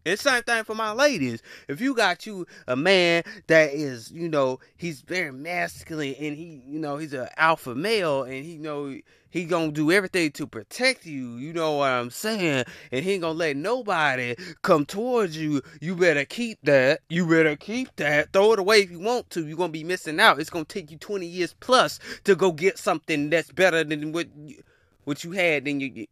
It's 0.06 0.22
same 0.22 0.44
thing 0.44 0.62
for 0.62 0.76
my 0.76 0.92
ladies. 0.92 1.42
If 1.66 1.80
you 1.80 1.92
got 1.92 2.26
you 2.26 2.46
a 2.68 2.76
man 2.76 3.25
that 3.48 3.72
is, 3.72 4.12
you 4.12 4.28
know, 4.28 4.60
he's 4.76 5.00
very 5.00 5.32
masculine 5.32 6.14
and 6.20 6.36
he, 6.36 6.62
you 6.64 6.78
know, 6.78 6.96
he's 6.96 7.12
an 7.12 7.26
alpha 7.36 7.75
male 7.75 8.22
and 8.22 8.44
he 8.44 8.56
know 8.56 8.96
he 9.30 9.44
gonna 9.44 9.72
do 9.72 9.90
everything 9.90 10.30
to 10.30 10.46
protect 10.46 11.06
you. 11.06 11.38
You 11.38 11.52
know 11.52 11.78
what 11.78 11.90
I'm 11.90 12.10
saying? 12.10 12.66
And 12.92 13.04
he 13.04 13.14
ain't 13.14 13.22
gonna 13.22 13.36
let 13.36 13.56
nobody 13.56 14.36
come 14.62 14.86
towards 14.86 15.36
you. 15.36 15.60
You 15.80 15.96
better 15.96 16.25
keep 16.25 16.60
that. 16.62 17.00
You 17.08 17.26
better 17.26 17.56
keep 17.56 17.96
that. 17.96 18.32
Throw 18.32 18.52
it 18.52 18.60
away 18.60 18.82
if 18.82 18.92
you 18.92 19.00
want 19.00 19.30
to. 19.30 19.44
You're 19.44 19.56
gonna 19.56 19.72
be 19.72 19.82
missing 19.82 20.20
out. 20.20 20.38
It's 20.38 20.50
gonna 20.50 20.64
take 20.64 20.92
you 20.92 20.98
20 20.98 21.26
years 21.26 21.56
plus 21.58 21.98
to 22.22 22.36
go 22.36 22.52
get 22.52 22.78
something 22.78 23.28
that's 23.28 23.50
better 23.50 23.82
than 23.82 24.12
what 24.12 24.28
you, 24.36 24.62
what 25.02 25.25
you 25.25 25.32
had. 25.32 25.64
Then 25.64 25.80
you. 25.80 26.06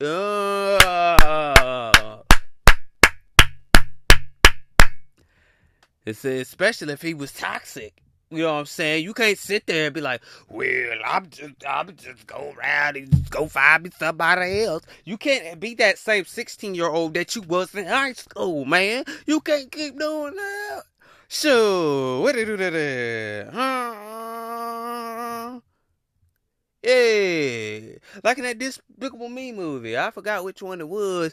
Uh, 0.00 2.13
It's 6.04 6.24
especially 6.24 6.92
if 6.92 7.02
he 7.02 7.14
was 7.14 7.32
toxic. 7.32 7.94
You 8.30 8.42
know 8.42 8.54
what 8.54 8.60
I'm 8.60 8.66
saying? 8.66 9.04
You 9.04 9.14
can't 9.14 9.38
sit 9.38 9.66
there 9.66 9.86
and 9.86 9.94
be 9.94 10.00
like, 10.00 10.20
"Well, 10.48 10.98
I'm 11.04 11.28
just, 11.30 11.54
I'm 11.66 11.94
just 11.96 12.26
go 12.26 12.52
around 12.56 12.96
and 12.96 13.10
just 13.10 13.30
go 13.30 13.46
find 13.46 13.84
me 13.84 13.90
somebody 13.96 14.64
else." 14.64 14.84
You 15.04 15.16
can't 15.16 15.60
be 15.60 15.74
that 15.76 15.98
same 15.98 16.24
16 16.24 16.74
year 16.74 16.88
old 16.88 17.14
that 17.14 17.36
you 17.36 17.42
was 17.42 17.74
in 17.74 17.86
high 17.86 18.14
school, 18.14 18.64
man. 18.64 19.04
You 19.26 19.40
can't 19.40 19.70
keep 19.70 19.98
doing 19.98 20.34
that. 20.34 20.82
So, 21.28 22.20
what 22.20 22.34
they 22.34 22.44
do 22.44 22.56
that? 22.56 23.50
Huh? 23.52 25.60
Yeah, 26.82 27.96
like 28.22 28.38
in 28.38 28.44
that 28.44 28.58
Despicable 28.58 29.30
Me 29.30 29.52
movie. 29.52 29.96
I 29.96 30.10
forgot 30.10 30.44
which 30.44 30.60
one 30.60 30.80
it 30.80 30.88
was. 30.88 31.32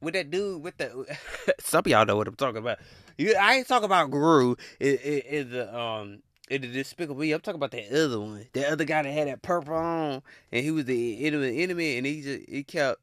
With 0.00 0.14
that 0.14 0.30
dude 0.30 0.62
with 0.62 0.76
the 0.78 1.18
some 1.60 1.80
of 1.80 1.86
y'all 1.86 2.06
know 2.06 2.16
what 2.16 2.28
I'm 2.28 2.36
talking 2.36 2.58
about. 2.58 2.78
You, 3.18 3.34
I 3.38 3.56
ain't 3.56 3.68
talking 3.68 3.84
about 3.84 4.10
Gru 4.10 4.56
in, 4.78 4.96
in 4.96 5.50
the 5.50 5.76
um 5.76 6.22
in 6.48 6.62
the 6.62 6.68
Despicable 6.68 7.20
Me. 7.20 7.32
I'm 7.32 7.40
talking 7.40 7.58
about 7.58 7.70
that 7.72 7.92
other 7.92 8.20
one, 8.20 8.46
the 8.52 8.70
other 8.70 8.84
guy 8.84 9.02
that 9.02 9.10
had 9.10 9.28
that 9.28 9.42
purple 9.42 9.74
on, 9.74 10.22
and 10.52 10.64
he 10.64 10.70
was 10.70 10.84
the 10.84 11.26
enemy, 11.26 11.62
enemy 11.62 11.96
and 11.96 12.06
he 12.06 12.22
just 12.22 12.48
he 12.48 12.64
kept. 12.64 13.00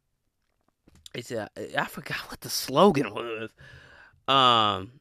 It's 1.14 1.30
said, 1.30 1.50
I 1.78 1.86
forgot 1.86 2.18
what 2.30 2.42
the 2.42 2.50
slogan 2.50 3.14
was. 3.14 3.50
Um, 4.28 4.92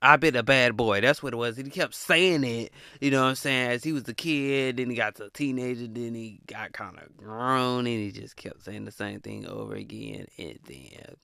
I've 0.00 0.20
been 0.20 0.36
a 0.36 0.42
bad 0.42 0.76
boy. 0.76 1.00
That's 1.00 1.22
what 1.22 1.32
it 1.32 1.36
was. 1.36 1.56
He 1.56 1.64
kept 1.64 1.94
saying 1.94 2.44
it, 2.44 2.72
you 3.00 3.10
know 3.10 3.22
what 3.22 3.30
I'm 3.30 3.34
saying, 3.34 3.70
as 3.70 3.82
he 3.84 3.92
was 3.92 4.08
a 4.08 4.14
kid, 4.14 4.76
then 4.76 4.90
he 4.90 4.96
got 4.96 5.16
to 5.16 5.24
a 5.24 5.30
teenager, 5.30 5.88
then 5.88 6.14
he 6.14 6.40
got 6.46 6.72
kind 6.72 6.96
of 6.98 7.16
grown, 7.16 7.80
and 7.80 7.88
he 7.88 8.12
just 8.12 8.36
kept 8.36 8.64
saying 8.64 8.84
the 8.84 8.92
same 8.92 9.20
thing 9.20 9.46
over 9.46 9.74
again. 9.74 10.26
And 10.38 10.58
then 10.66 11.16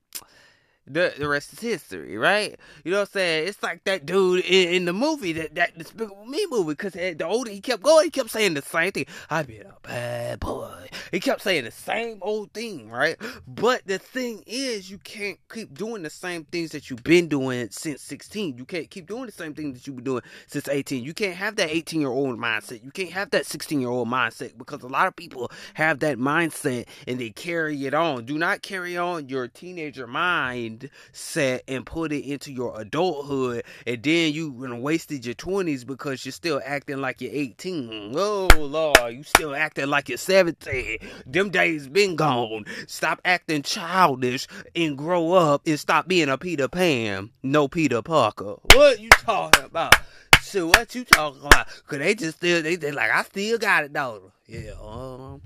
the 0.87 1.14
the 1.19 1.29
rest 1.29 1.53
is 1.53 1.61
history, 1.61 2.17
right? 2.17 2.59
You 2.85 2.93
know 2.93 2.99
what 2.99 3.09
I'm 3.09 3.12
saying? 3.12 3.49
It's 3.49 3.62
like 3.62 3.85
that 3.85 4.05
dude 4.07 4.45
in, 4.45 4.75
in 4.75 4.85
the 4.85 4.93
movie, 4.93 5.33
that 5.33 5.55
that 5.55 5.79
Despicable 5.79 6.26
Me 6.26 6.47
movie, 6.50 6.73
because 6.73 6.93
the 6.93 7.25
older 7.26 7.50
he 7.50 7.61
kept 7.61 7.83
going, 7.83 8.05
he 8.05 8.11
kept 8.11 8.31
saying 8.31 8.55
the 8.55 8.62
same 8.62 8.93
thing. 8.93 9.07
I've 9.31 9.47
been 9.47 9.67
a 9.67 9.76
bad 9.83 10.41
boy. 10.41 10.88
He 11.11 11.21
kept 11.21 11.43
saying 11.43 11.64
the 11.64 11.71
same 11.71 12.19
old 12.21 12.53
thing, 12.53 12.91
right? 12.91 13.17
But 13.47 13.87
the 13.87 13.99
thing 13.99 14.43
is, 14.47 14.91
you 14.91 14.99
can't 14.99 15.38
keep 15.53 15.75
doing 15.75 16.03
the 16.03 16.11
same 16.11 16.45
things 16.45 16.73
that 16.73 16.91
you've 16.91 17.05
been 17.05 17.29
doing 17.29 17.69
since 17.71 18.03
16. 18.03 18.59
You 18.59 18.64
can't 18.64 18.91
keep 18.91 19.07
doing 19.07 19.26
the 19.26 19.33
same 19.33 19.55
things 19.55 19.79
that 19.79 19.87
you've 19.87 19.97
been 19.97 20.05
doing 20.05 20.23
since 20.47 20.69
18. 20.69 21.03
You 21.03 21.14
can't 21.14 21.37
have 21.37 21.57
that 21.57 21.71
18 21.71 22.00
year 22.00 22.11
old 22.11 22.38
mindset. 22.38 22.85
You 22.85 22.91
can't 22.91 23.11
have 23.12 23.31
that 23.31 23.47
16 23.47 23.81
year 23.81 23.91
old 23.91 24.09
mindset 24.09 24.59
because 24.59 24.83
a 24.83 24.88
lot 24.88 25.07
of 25.07 25.17
people 25.17 25.50
have 25.75 26.00
that 26.00 26.19
mindset 26.19 26.87
and 27.07 27.19
they 27.19 27.31
carry 27.31 27.87
it 27.87 27.95
on. 27.95 28.25
Do 28.25 28.37
not 28.37 28.62
carry 28.62 28.97
on 28.97 29.29
your 29.29 29.49
teenager 29.49 30.07
mind 30.07 30.74
set 31.12 31.62
and 31.69 31.85
put 31.85 32.12
it 32.12 32.25
into 32.25 32.52
your 32.52 32.81
adulthood, 32.81 33.64
and 33.87 34.02
then 34.02 34.33
you 34.33 34.50
wasted 34.52 35.25
your 35.25 35.35
20s 35.35 35.87
because 35.87 36.25
you're 36.25 36.33
still 36.33 36.61
acting 36.64 37.00
like 37.00 37.21
you're 37.21 37.33
18. 37.33 38.12
Oh, 38.16 38.49
Lord, 38.57 39.14
you 39.14 39.23
still 39.23 39.54
acting 39.54 39.88
like 39.88 40.09
you're 40.09 40.19
17. 40.19 40.99
Them 41.26 41.50
days 41.50 41.88
been 41.88 42.16
gone. 42.16 42.64
Stop 42.87 43.21
acting 43.25 43.62
childish 43.62 44.47
and 44.75 44.99
grow 44.99 45.33
up 45.33 45.62
and 45.66 45.78
stop 45.78 46.09
being 46.09 46.28
a 46.28 46.38
Peter 46.38 46.69
Pan, 46.69 47.31
no 47.43 47.69
Peter 47.69 48.02
Parker. 48.02 48.57
What 48.75 49.00
you 49.00 49.11
talking 49.11 49.64
about? 49.64 49.95
So 50.43 50.66
what 50.66 50.95
you 50.95 51.04
talking 51.04 51.40
about? 51.40 51.66
Cause 51.87 51.99
they 51.99 52.14
just 52.14 52.37
still 52.37 52.62
they 52.62 52.76
they 52.76 52.93
like 52.93 53.11
I 53.11 53.23
still 53.23 53.59
got 53.59 53.85
it 53.85 53.93
though. 53.93 54.31
Yeah, 54.47 54.73
um, 54.83 55.40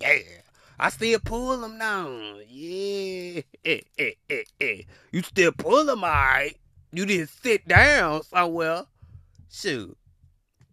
yeah. 0.00 0.18
I 0.78 0.90
still 0.90 1.18
pull 1.20 1.58
them 1.58 1.78
down. 1.78 2.42
Yeah. 2.48 3.42
Eh, 3.64 3.80
eh, 3.98 4.10
eh, 4.28 4.42
eh. 4.60 4.82
You 5.10 5.22
still 5.22 5.52
pull 5.52 5.84
them, 5.84 6.04
all 6.04 6.10
right. 6.10 6.56
You 6.92 7.06
didn't 7.06 7.30
sit 7.30 7.66
down 7.66 8.22
somewhere. 8.22 8.84
Shoot. 9.50 9.96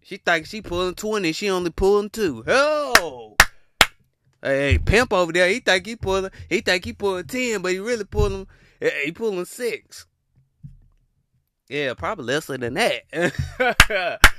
She 0.02 0.18
think 0.18 0.46
she 0.46 0.62
pulling 0.62 0.96
20, 0.96 1.32
she 1.32 1.50
only 1.50 1.72
pulling 1.72 2.10
two. 2.10 2.44
Oh! 2.46 3.36
Hey, 4.42 4.78
pimp 4.78 5.14
over 5.14 5.32
there, 5.32 5.48
he 5.48 5.62
think 5.62 5.86
he 5.86 5.96
pulling, 5.96 6.32
he 6.50 6.60
think 6.60 6.84
he 6.84 6.92
pulling 6.92 7.26
10, 7.26 7.62
but 7.62 7.72
he 7.72 7.80
really 7.80 8.04
pulling, 8.04 8.46
he 9.06 9.14
pulling 9.14 9.46
six. 9.46 10.06
Yeah, 11.70 11.94
probably 11.94 12.26
lesser 12.26 12.58
than 12.58 12.74
that. 12.74 14.20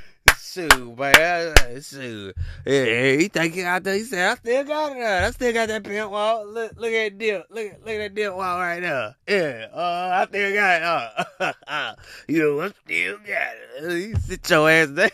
Shoot, 0.54 0.97
man. 0.97 1.54
Shoot. 1.83 2.37
Yeah, 2.64 3.16
he 3.16 3.28
think 3.28 3.54
he 3.54 3.62
out 3.62 3.83
there. 3.83 3.95
He 3.95 4.04
said, 4.04 4.31
I 4.31 4.35
still 4.37 4.64
got 4.64 4.97
it. 4.97 5.02
I 5.02 5.31
still 5.33 5.52
got 5.52 5.69
that 5.69 5.83
pimp 5.83 6.11
wall. 6.11 6.47
Look, 6.47 6.73
look 6.76 6.93
at 6.93 7.11
that 7.11 7.19
dip. 7.19 7.47
Look, 7.50 7.73
look 7.81 7.88
at 7.88 7.99
that 7.99 8.14
dip 8.14 8.33
wall 8.35 8.59
right 8.59 8.81
there. 8.81 9.16
Yeah, 9.28 9.66
uh, 9.75 10.11
I 10.23 10.26
still 10.28 10.54
got 10.54 11.26
it. 11.40 11.57
Uh, 11.66 11.95
you 12.28 12.38
know, 12.38 12.61
I 12.62 12.69
still 12.85 13.19
got 13.19 13.57
it. 13.83 14.09
You 14.09 14.16
sit 14.16 14.49
your 14.49 14.71
ass 14.71 14.88
there. 14.93 15.11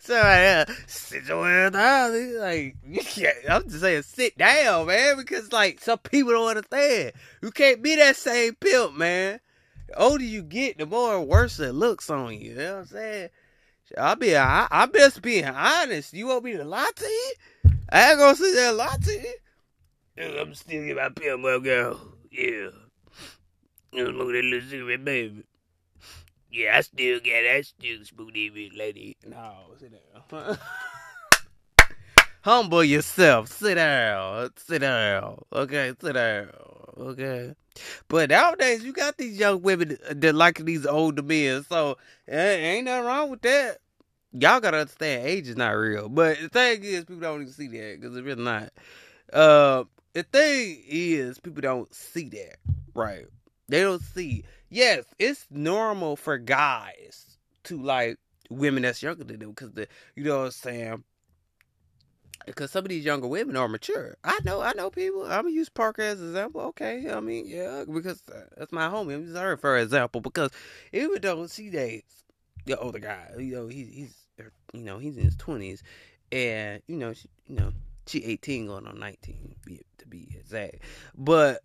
So 0.00 0.14
right 0.14 0.66
sit 0.86 1.28
your 1.28 1.48
ass 1.48 1.72
down. 1.72 2.38
Like, 2.40 2.76
I'm 3.48 3.68
just 3.68 3.80
saying, 3.80 4.02
sit 4.02 4.36
down, 4.36 4.86
man, 4.86 5.16
because 5.16 5.52
like 5.52 5.80
some 5.80 5.98
people 5.98 6.32
don't 6.32 6.48
understand. 6.48 7.12
You 7.42 7.50
can't 7.50 7.82
be 7.82 7.94
that 7.96 8.16
same 8.16 8.54
pimp, 8.54 8.96
man 8.96 9.40
older 9.96 10.24
you 10.24 10.42
get, 10.42 10.78
the 10.78 10.86
more 10.86 11.20
worse 11.20 11.58
it 11.58 11.72
looks 11.72 12.10
on 12.10 12.34
you. 12.34 12.50
You 12.50 12.54
know 12.54 12.72
what 12.72 12.80
I'm 12.80 12.86
saying? 12.86 13.28
I'll 13.98 14.16
be, 14.16 14.36
I, 14.36 14.66
I 14.70 14.86
best 14.86 15.22
being 15.22 15.44
honest. 15.44 16.14
You 16.14 16.28
want 16.28 16.44
me 16.44 16.52
to 16.56 16.64
lie 16.64 16.90
to 16.94 17.04
you? 17.04 17.32
I 17.90 18.10
ain't 18.10 18.18
gonna 18.18 18.36
sit 18.36 18.54
there 18.54 18.68
and 18.68 18.78
lie 18.78 18.96
to 19.02 19.12
you. 19.12 20.40
I'm 20.40 20.54
still 20.54 20.80
getting 20.80 20.96
my 20.96 21.08
pill, 21.10 21.38
my 21.38 21.58
girl. 21.58 22.00
Yeah. 22.30 22.68
Look 23.92 24.08
at 24.08 24.32
that 24.32 24.44
little 24.44 24.68
cigarette, 24.68 25.04
baby. 25.04 25.44
Yeah, 26.50 26.76
I 26.76 26.80
still 26.82 27.18
got 27.18 27.42
that 27.44 27.64
still 27.64 28.04
spooky 28.04 28.70
lady. 28.74 29.16
No, 29.26 29.52
sit 29.78 29.92
down. 30.30 30.58
Humble 32.42 32.84
yourself. 32.84 33.48
Sit 33.48 33.76
down. 33.76 34.50
Sit 34.56 34.80
down. 34.80 35.42
Okay, 35.52 35.92
sit 36.00 36.12
down. 36.12 36.48
Okay. 36.96 37.54
But 38.08 38.30
nowadays, 38.30 38.84
you 38.84 38.92
got 38.92 39.16
these 39.16 39.38
young 39.38 39.62
women 39.62 39.96
that 40.10 40.34
like 40.34 40.58
these 40.58 40.86
older 40.86 41.22
men, 41.22 41.64
so 41.64 41.96
ain't 42.28 42.84
nothing 42.84 43.06
wrong 43.06 43.30
with 43.30 43.42
that. 43.42 43.78
Y'all 44.32 44.60
gotta 44.60 44.78
understand, 44.78 45.26
age 45.26 45.48
is 45.48 45.56
not 45.56 45.70
real. 45.70 46.08
But 46.08 46.38
the 46.40 46.48
thing 46.48 46.84
is, 46.84 47.04
people 47.04 47.20
don't 47.20 47.42
even 47.42 47.52
see 47.52 47.68
that 47.68 48.00
because 48.00 48.16
it's 48.16 48.24
really 48.24 48.42
not. 48.42 48.72
Uh, 49.32 49.84
the 50.12 50.22
thing 50.22 50.82
is, 50.86 51.38
people 51.38 51.62
don't 51.62 51.92
see 51.94 52.28
that, 52.30 52.56
right? 52.94 53.26
They 53.68 53.80
don't 53.80 54.02
see. 54.02 54.44
Yes, 54.68 55.04
it's 55.18 55.46
normal 55.50 56.16
for 56.16 56.38
guys 56.38 57.38
to 57.64 57.80
like 57.80 58.18
women 58.50 58.82
that's 58.82 59.02
younger 59.02 59.24
than 59.24 59.38
them 59.38 59.50
because 59.50 59.72
the, 59.72 59.86
you 60.14 60.24
know 60.24 60.38
what 60.38 60.44
I'm 60.46 60.50
saying 60.50 61.04
because 62.46 62.70
some 62.70 62.84
of 62.84 62.88
these 62.88 63.04
younger 63.04 63.26
women 63.26 63.56
are 63.56 63.68
mature. 63.68 64.16
I 64.24 64.38
know, 64.44 64.60
I 64.60 64.72
know 64.72 64.90
people. 64.90 65.24
I'm 65.24 65.42
gonna 65.42 65.50
use 65.50 65.68
Parker 65.68 66.02
as 66.02 66.20
an 66.20 66.28
example. 66.28 66.60
Okay, 66.62 67.10
I 67.10 67.20
mean, 67.20 67.46
yeah, 67.46 67.84
because 67.92 68.22
that's 68.56 68.72
my 68.72 68.88
homie. 68.88 69.14
I'm 69.14 69.22
using 69.22 69.36
her 69.36 69.56
for 69.56 69.78
example 69.78 70.20
because 70.20 70.50
even 70.92 71.20
though 71.20 71.46
she 71.46 71.70
dates 71.70 72.24
the 72.66 72.78
older 72.78 72.98
guy, 72.98 73.28
you 73.38 73.54
know, 73.54 73.68
he, 73.68 73.84
he's 73.84 74.14
er, 74.40 74.52
you 74.72 74.82
know 74.82 74.98
he's 74.98 75.16
in 75.16 75.24
his 75.24 75.36
twenties, 75.36 75.82
and 76.30 76.82
you 76.86 76.96
know, 76.96 77.12
she, 77.12 77.28
you 77.46 77.56
know, 77.56 77.72
she 78.06 78.24
18 78.24 78.66
going 78.66 78.86
on 78.86 78.98
19 78.98 79.54
to 79.98 80.06
be 80.06 80.28
exact, 80.38 80.76
but. 81.16 81.62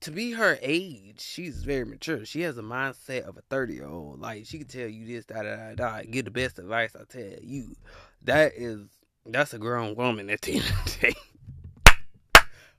To 0.00 0.10
be 0.10 0.32
her 0.32 0.58
age, 0.60 1.18
she's 1.22 1.64
very 1.64 1.86
mature. 1.86 2.26
She 2.26 2.42
has 2.42 2.58
a 2.58 2.62
mindset 2.62 3.22
of 3.22 3.38
a 3.38 3.40
30 3.48 3.72
year 3.72 3.86
old. 3.86 4.20
Like, 4.20 4.44
she 4.44 4.58
can 4.58 4.66
tell 4.66 4.86
you 4.86 5.06
this, 5.06 5.24
da 5.24 5.42
da 5.42 5.56
da 5.56 5.74
da. 5.76 6.02
Give 6.02 6.26
the 6.26 6.30
best 6.30 6.58
advice 6.58 6.94
I 6.94 7.04
tell 7.10 7.38
you. 7.40 7.74
That 8.20 8.52
is 8.54 8.86
that's 9.26 9.54
a 9.54 9.58
grown 9.58 9.94
woman 9.94 10.28
at 10.30 10.42
the 10.42 10.56
end 10.56 10.64
of 10.64 10.84
the 10.84 11.00
day. 11.00 11.14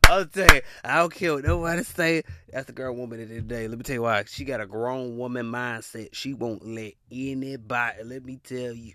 I'll 0.08 0.26
tell 0.28 0.56
you, 0.56 0.62
I 0.84 0.98
don't 1.00 1.14
care 1.14 1.34
what 1.34 1.46
nobody 1.46 1.82
say. 1.84 2.24
That's 2.52 2.70
a 2.70 2.74
grown 2.74 2.98
woman 2.98 3.22
at 3.22 3.30
the 3.30 3.36
end 3.36 3.44
of 3.44 3.50
the 3.50 3.56
day. 3.56 3.68
Let 3.68 3.78
me 3.80 3.84
tell 3.84 3.96
you 3.96 4.02
why. 4.04 4.24
She 4.28 4.46
got 4.46 4.62
a 4.62 4.68
grown 4.68 5.18
woman 5.18 5.48
mindset. 5.48 6.10
She 6.14 6.36
won't 6.36 6.64
let 6.64 6.94
anybody, 7.12 8.04
let 8.04 8.24
me 8.24 8.40
tell 8.44 8.72
you, 8.74 8.94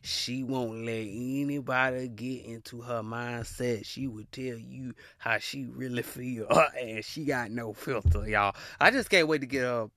she 0.00 0.42
won't 0.42 0.84
let 0.84 1.06
anybody 1.06 2.08
get 2.08 2.44
into 2.46 2.80
her 2.80 3.02
mindset. 3.02 3.86
She 3.86 4.08
would 4.08 4.32
tell 4.32 4.58
you 4.58 4.94
how 5.18 5.38
she 5.38 5.66
really 5.66 6.02
feel. 6.02 6.48
and 6.80 7.04
she 7.04 7.24
got 7.24 7.52
no 7.52 7.72
filter, 7.72 8.28
y'all. 8.28 8.56
I 8.80 8.90
just 8.90 9.08
can't 9.08 9.28
wait 9.28 9.42
to 9.42 9.46
get 9.46 9.64
up 9.64 9.92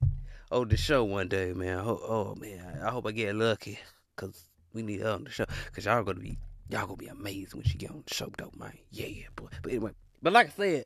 on 0.51 0.69
the 0.69 0.77
show 0.77 1.03
one 1.03 1.27
day, 1.27 1.53
man. 1.53 1.79
Oh, 1.79 1.99
oh 2.07 2.35
man. 2.39 2.81
I 2.83 2.91
hope 2.91 3.07
I 3.07 3.11
get 3.11 3.33
lucky. 3.33 3.79
Because 4.15 4.47
we 4.73 4.83
need 4.83 5.01
her 5.01 5.09
on 5.09 5.23
the 5.23 5.31
show. 5.31 5.45
Because 5.65 5.85
y'all 5.85 6.05
to 6.05 6.13
be 6.13 6.37
Y'all 6.69 6.87
gonna 6.87 6.97
be 6.97 7.07
amazed 7.07 7.53
when 7.53 7.63
she 7.63 7.77
get 7.77 7.91
on 7.91 8.03
the 8.05 8.13
show, 8.13 8.31
man. 8.57 8.73
Yeah, 8.89 9.27
boy. 9.35 9.47
But 9.61 9.71
anyway, 9.71 9.91
but 10.21 10.33
like 10.33 10.47
I 10.47 10.49
said, 10.49 10.85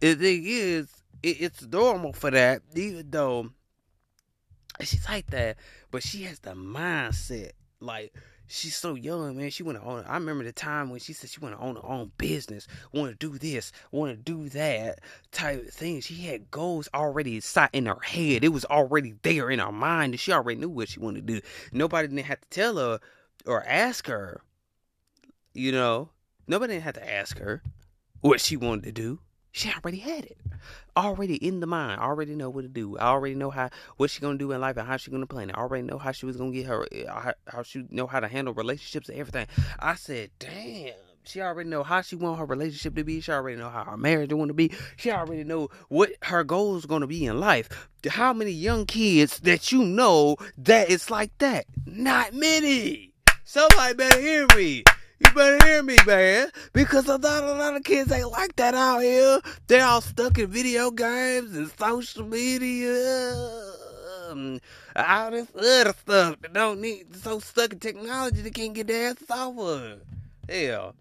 the 0.00 0.14
thing 0.14 0.42
is, 0.44 0.92
it, 1.22 1.40
it's 1.40 1.62
normal 1.62 2.12
for 2.12 2.30
that, 2.30 2.62
even 2.74 3.10
though 3.10 3.50
she's 4.82 5.08
like 5.08 5.30
that, 5.30 5.56
but 5.90 6.02
she 6.02 6.24
has 6.24 6.40
the 6.40 6.50
mindset. 6.50 7.52
Like, 7.80 8.14
she's 8.46 8.76
so 8.76 8.94
young, 8.94 9.36
man. 9.36 9.50
She 9.50 9.62
want 9.62 9.80
to 9.80 9.84
own. 9.84 10.04
I 10.06 10.14
remember 10.14 10.44
the 10.44 10.52
time 10.52 10.90
when 10.90 11.00
she 11.00 11.14
said 11.14 11.30
she 11.30 11.40
want 11.40 11.56
to 11.58 11.64
own 11.64 11.76
her 11.76 11.86
own 11.86 12.12
business, 12.18 12.68
want 12.92 13.18
to 13.18 13.26
do 13.26 13.38
this, 13.38 13.72
want 13.92 14.12
to 14.12 14.16
do 14.22 14.50
that 14.50 15.00
type 15.32 15.66
of 15.66 15.72
thing. 15.72 16.02
She 16.02 16.14
had 16.26 16.50
goals 16.50 16.88
already 16.94 17.40
in 17.72 17.86
her 17.86 18.00
head. 18.00 18.44
It 18.44 18.52
was 18.52 18.66
already 18.66 19.14
there 19.22 19.50
in 19.50 19.60
her 19.60 19.72
mind, 19.72 20.12
and 20.12 20.20
she 20.20 20.32
already 20.32 20.60
knew 20.60 20.68
what 20.68 20.90
she 20.90 21.00
wanted 21.00 21.26
to 21.26 21.34
do. 21.34 21.46
Nobody 21.72 22.08
didn't 22.08 22.26
have 22.26 22.40
to 22.42 22.48
tell 22.50 22.76
her 22.76 23.00
or 23.46 23.64
ask 23.64 24.06
her 24.06 24.42
you 25.56 25.72
know, 25.72 26.10
nobody 26.46 26.78
had 26.78 26.94
to 26.94 27.10
ask 27.10 27.38
her 27.38 27.62
what 28.20 28.40
she 28.40 28.56
wanted 28.56 28.84
to 28.84 28.92
do. 28.92 29.20
She 29.52 29.72
already 29.72 29.98
had 29.98 30.26
it, 30.26 30.36
already 30.98 31.36
in 31.36 31.60
the 31.60 31.66
mind. 31.66 31.98
Already 31.98 32.34
know 32.34 32.50
what 32.50 32.62
to 32.62 32.68
do. 32.68 32.98
I 32.98 33.06
already 33.06 33.34
know 33.34 33.48
how 33.48 33.70
what 33.96 34.10
she 34.10 34.20
gonna 34.20 34.36
do 34.36 34.52
in 34.52 34.60
life 34.60 34.76
and 34.76 34.86
how 34.86 34.98
she 34.98 35.10
gonna 35.10 35.26
plan 35.26 35.48
it. 35.48 35.56
I 35.56 35.60
already 35.62 35.84
know 35.84 35.96
how 35.96 36.12
she 36.12 36.26
was 36.26 36.36
gonna 36.36 36.52
get 36.52 36.66
her 36.66 36.82
uh, 36.84 37.20
how, 37.20 37.34
how 37.48 37.62
she 37.62 37.86
know 37.88 38.06
how 38.06 38.20
to 38.20 38.28
handle 38.28 38.52
relationships 38.52 39.08
and 39.08 39.18
everything. 39.18 39.46
I 39.78 39.94
said, 39.94 40.28
damn, 40.38 40.92
She 41.24 41.40
already 41.40 41.70
know 41.70 41.82
how 41.82 42.02
she 42.02 42.16
want 42.16 42.38
her 42.38 42.44
relationship 42.44 42.94
to 42.94 43.04
be. 43.04 43.20
She 43.20 43.32
already 43.32 43.56
know 43.56 43.70
how 43.70 43.84
her 43.84 43.96
marriage 43.96 44.32
want 44.32 44.48
to 44.50 44.54
be. 44.54 44.72
She 44.96 45.10
already 45.10 45.42
know 45.42 45.70
what 45.88 46.12
her 46.22 46.44
goals 46.44 46.86
going 46.86 47.00
to 47.00 47.06
be 47.06 47.24
in 47.26 47.40
life. 47.40 47.68
How 48.08 48.32
many 48.32 48.52
young 48.52 48.86
kids 48.86 49.40
that 49.40 49.72
you 49.72 49.84
know 49.84 50.36
that 50.58 50.90
it's 50.90 51.10
like 51.10 51.36
that? 51.38 51.64
Not 51.84 52.32
many. 52.32 53.12
Somebody 53.44 53.94
better 53.94 54.20
hear 54.20 54.46
me. 54.54 54.84
You 55.18 55.30
better 55.32 55.66
hear 55.66 55.82
me, 55.82 55.96
man. 56.06 56.50
Because 56.72 57.06
a 57.08 57.16
lot, 57.16 57.44
a 57.44 57.52
lot 57.54 57.76
of 57.76 57.84
kids 57.84 58.12
ain't 58.12 58.30
like 58.30 58.54
that 58.56 58.74
out 58.74 59.00
here. 59.00 59.40
They're 59.66 59.84
all 59.84 60.02
stuck 60.02 60.38
in 60.38 60.48
video 60.48 60.90
games 60.90 61.56
and 61.56 61.70
social 61.78 62.26
media. 62.26 62.92
Um, 64.28 64.60
all 64.94 65.30
this 65.30 65.48
other 65.56 65.94
stuff 65.94 66.36
that 66.42 66.52
don't 66.52 66.80
need 66.80 67.14
so 67.16 67.38
stuck 67.38 67.72
in 67.72 67.78
technology 67.78 68.42
they 68.42 68.50
can't 68.50 68.74
get 68.74 68.88
their 68.88 69.10
asses 69.10 69.30
off 69.30 69.58
of. 69.58 70.00
Hell. 70.48 70.94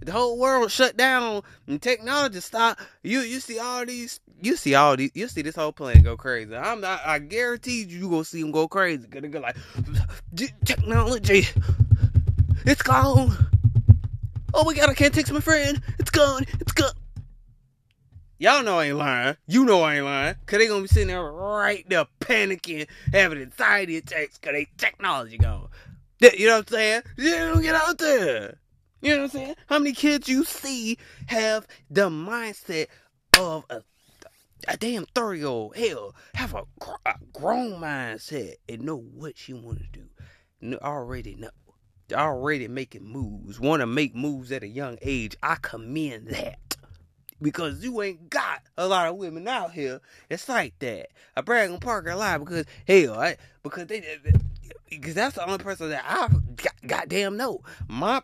The 0.00 0.12
whole 0.12 0.36
world 0.36 0.70
shut 0.70 0.96
down 0.96 1.42
and 1.66 1.80
technology 1.80 2.40
stopped. 2.40 2.80
You 3.02 3.20
you 3.20 3.40
see 3.40 3.58
all 3.58 3.86
these 3.86 4.20
you 4.40 4.56
see 4.56 4.74
all 4.74 4.96
these 4.96 5.12
you 5.14 5.28
see 5.28 5.42
this 5.42 5.54
whole 5.54 5.72
planet 5.72 6.02
go 6.02 6.16
crazy. 6.16 6.54
I'm 6.56 6.80
not 6.80 7.00
I 7.06 7.20
guarantee 7.20 7.84
you 7.84 7.98
you 8.00 8.10
gonna 8.10 8.24
see 8.24 8.42
them 8.42 8.50
go 8.50 8.66
crazy. 8.66 9.06
Gonna 9.06 9.28
go 9.28 9.40
like 9.40 9.56
technology. 10.64 11.46
It's 12.64 12.82
gone. 12.82 13.51
Oh 14.54 14.64
my 14.64 14.74
god, 14.74 14.90
I 14.90 14.94
can't 14.94 15.14
text 15.14 15.32
my 15.32 15.40
friend. 15.40 15.80
It's 15.98 16.10
gone. 16.10 16.44
It's 16.60 16.72
gone. 16.72 16.92
Y'all 18.38 18.62
know 18.64 18.80
I 18.80 18.86
ain't 18.86 18.96
lying. 18.96 19.36
You 19.46 19.64
know 19.64 19.82
I 19.82 19.96
ain't 19.96 20.04
lying. 20.04 20.34
Cause 20.46 20.58
they 20.58 20.66
gonna 20.66 20.82
be 20.82 20.88
sitting 20.88 21.08
there 21.08 21.22
right 21.22 21.88
there 21.88 22.06
panicking, 22.20 22.88
having 23.12 23.40
anxiety 23.40 23.96
attacks 23.96 24.36
cause 24.38 24.52
they 24.52 24.66
technology 24.76 25.38
gone. 25.38 25.68
You 26.20 26.46
know 26.46 26.56
what 26.56 26.66
I'm 26.66 26.72
saying? 26.72 27.02
They 27.16 27.30
don't 27.30 27.62
get 27.62 27.74
out 27.74 27.98
there. 27.98 28.58
You 29.00 29.10
know 29.10 29.22
what 29.22 29.24
I'm 29.24 29.30
saying? 29.30 29.54
How 29.66 29.78
many 29.78 29.92
kids 29.92 30.28
you 30.28 30.44
see 30.44 30.98
have 31.26 31.66
the 31.90 32.08
mindset 32.10 32.86
of 33.38 33.64
a, 33.70 33.82
a 34.68 34.76
damn 34.76 35.06
30 35.14 35.38
year 35.38 35.48
old? 35.48 35.76
Hell, 35.76 36.14
have 36.34 36.54
a, 36.54 36.64
a, 37.06 37.14
grown 37.32 37.80
mindset 37.80 38.54
and 38.68 38.82
know 38.82 38.98
what 38.98 39.38
she 39.38 39.52
want 39.52 39.78
to 39.80 40.00
do. 40.60 40.78
Already 40.78 41.36
know. 41.36 41.50
Already 42.14 42.68
making 42.68 43.04
moves. 43.04 43.60
Want 43.60 43.80
to 43.80 43.86
make 43.86 44.14
moves 44.14 44.52
at 44.52 44.62
a 44.62 44.68
young 44.68 44.98
age. 45.02 45.36
I 45.42 45.56
commend 45.60 46.28
that. 46.28 46.58
Because 47.40 47.82
you 47.82 48.00
ain't 48.02 48.30
got 48.30 48.62
a 48.78 48.86
lot 48.86 49.08
of 49.08 49.16
women 49.16 49.48
out 49.48 49.72
here 49.72 50.00
It's 50.30 50.48
like 50.48 50.78
that. 50.78 51.08
I 51.36 51.40
brag 51.40 51.70
on 51.70 51.80
Parker 51.80 52.10
a 52.10 52.16
lot 52.16 52.38
because, 52.38 52.66
hell, 52.86 53.18
I, 53.18 53.36
because 53.64 53.86
they, 53.88 54.04
because 54.88 55.14
that's 55.14 55.34
the 55.34 55.44
only 55.44 55.58
person 55.58 55.90
that 55.90 56.04
I 56.06 56.28
got, 56.56 56.74
goddamn 56.86 57.36
know. 57.36 57.60
My 57.88 58.22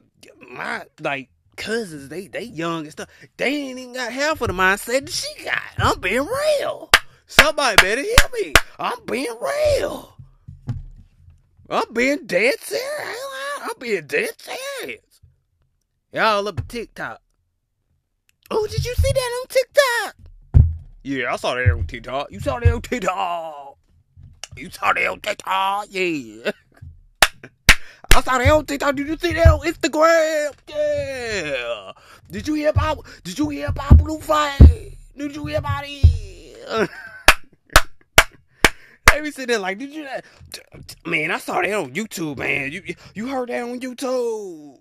my 0.51 0.85
like 1.01 1.31
cousins, 1.57 2.09
they 2.09 2.29
they 2.29 2.45
young 2.45 2.83
and 2.83 2.93
stuff. 2.93 3.09
They 3.37 3.55
ain't 3.55 3.79
even 3.79 3.95
got 3.95 4.13
half 4.13 4.41
of 4.41 4.49
the 4.49 4.55
mindset 4.55 5.07
that 5.07 5.11
she 5.11 5.45
got. 5.45 5.63
I'm 5.79 6.01
being 6.01 6.27
real. 6.27 6.91
Somebody 7.27 7.77
better 7.77 8.03
hear 8.03 8.17
me. 8.33 8.55
I'm 8.79 9.05
being 9.05 9.37
real. 9.41 10.17
I'm 11.69 11.93
being 11.93 12.27
dead 12.27 12.55
serious. 12.61 13.28
Being 13.79 14.07
dead 14.07 14.31
serious. 14.39 15.21
Y'all 16.13 16.49
up 16.49 16.67
TikTok. 16.67 17.21
Oh, 18.51 18.67
did 18.67 18.85
you 18.85 18.95
see 18.95 19.13
that 19.13 19.41
on 19.41 19.47
TikTok? 19.49 20.67
Yeah, 21.05 21.33
I 21.33 21.37
saw 21.37 21.55
that 21.55 21.71
on 21.71 21.87
TikTok. 21.87 22.33
You 22.33 22.41
saw 22.41 22.59
that 22.59 22.73
on 22.73 22.83
TikTok. 22.83 23.77
You 24.57 24.71
saw 24.71 24.93
that 24.93 25.07
on 25.07 25.21
TikTok, 25.21 25.87
yeah. 25.91 26.51
I 28.15 28.21
saw 28.23 28.39
that 28.39 28.51
on 28.51 28.67
TikTok. 28.67 28.97
Did 28.97 29.07
you 29.07 29.17
see 29.17 29.33
that 29.35 29.47
on 29.47 29.61
Instagram? 29.61 30.55
Yeah. 30.69 31.93
Did 32.31 32.49
you 32.49 32.55
hear 32.55 32.71
about? 32.71 33.07
Did 33.23 33.39
you 33.39 33.49
hear 33.51 33.69
about 33.69 33.99
Blueface? 33.99 34.97
Did 35.17 35.37
you 35.37 35.47
hear 35.47 35.59
about 35.59 35.85
it? 35.87 36.91
they 39.13 39.31
sitting 39.31 39.47
there 39.49 39.59
like, 39.59 39.79
did 39.79 39.91
you? 39.91 40.05
That 40.05 40.25
man, 41.07 41.31
I 41.31 41.39
saw 41.39 41.61
that 41.61 41.73
on 41.73 41.93
YouTube, 41.93 42.39
man. 42.39 42.73
You 42.73 42.83
you 43.15 43.29
heard 43.29 43.49
that 43.49 43.63
on 43.63 43.81
YouTube? 43.81 44.79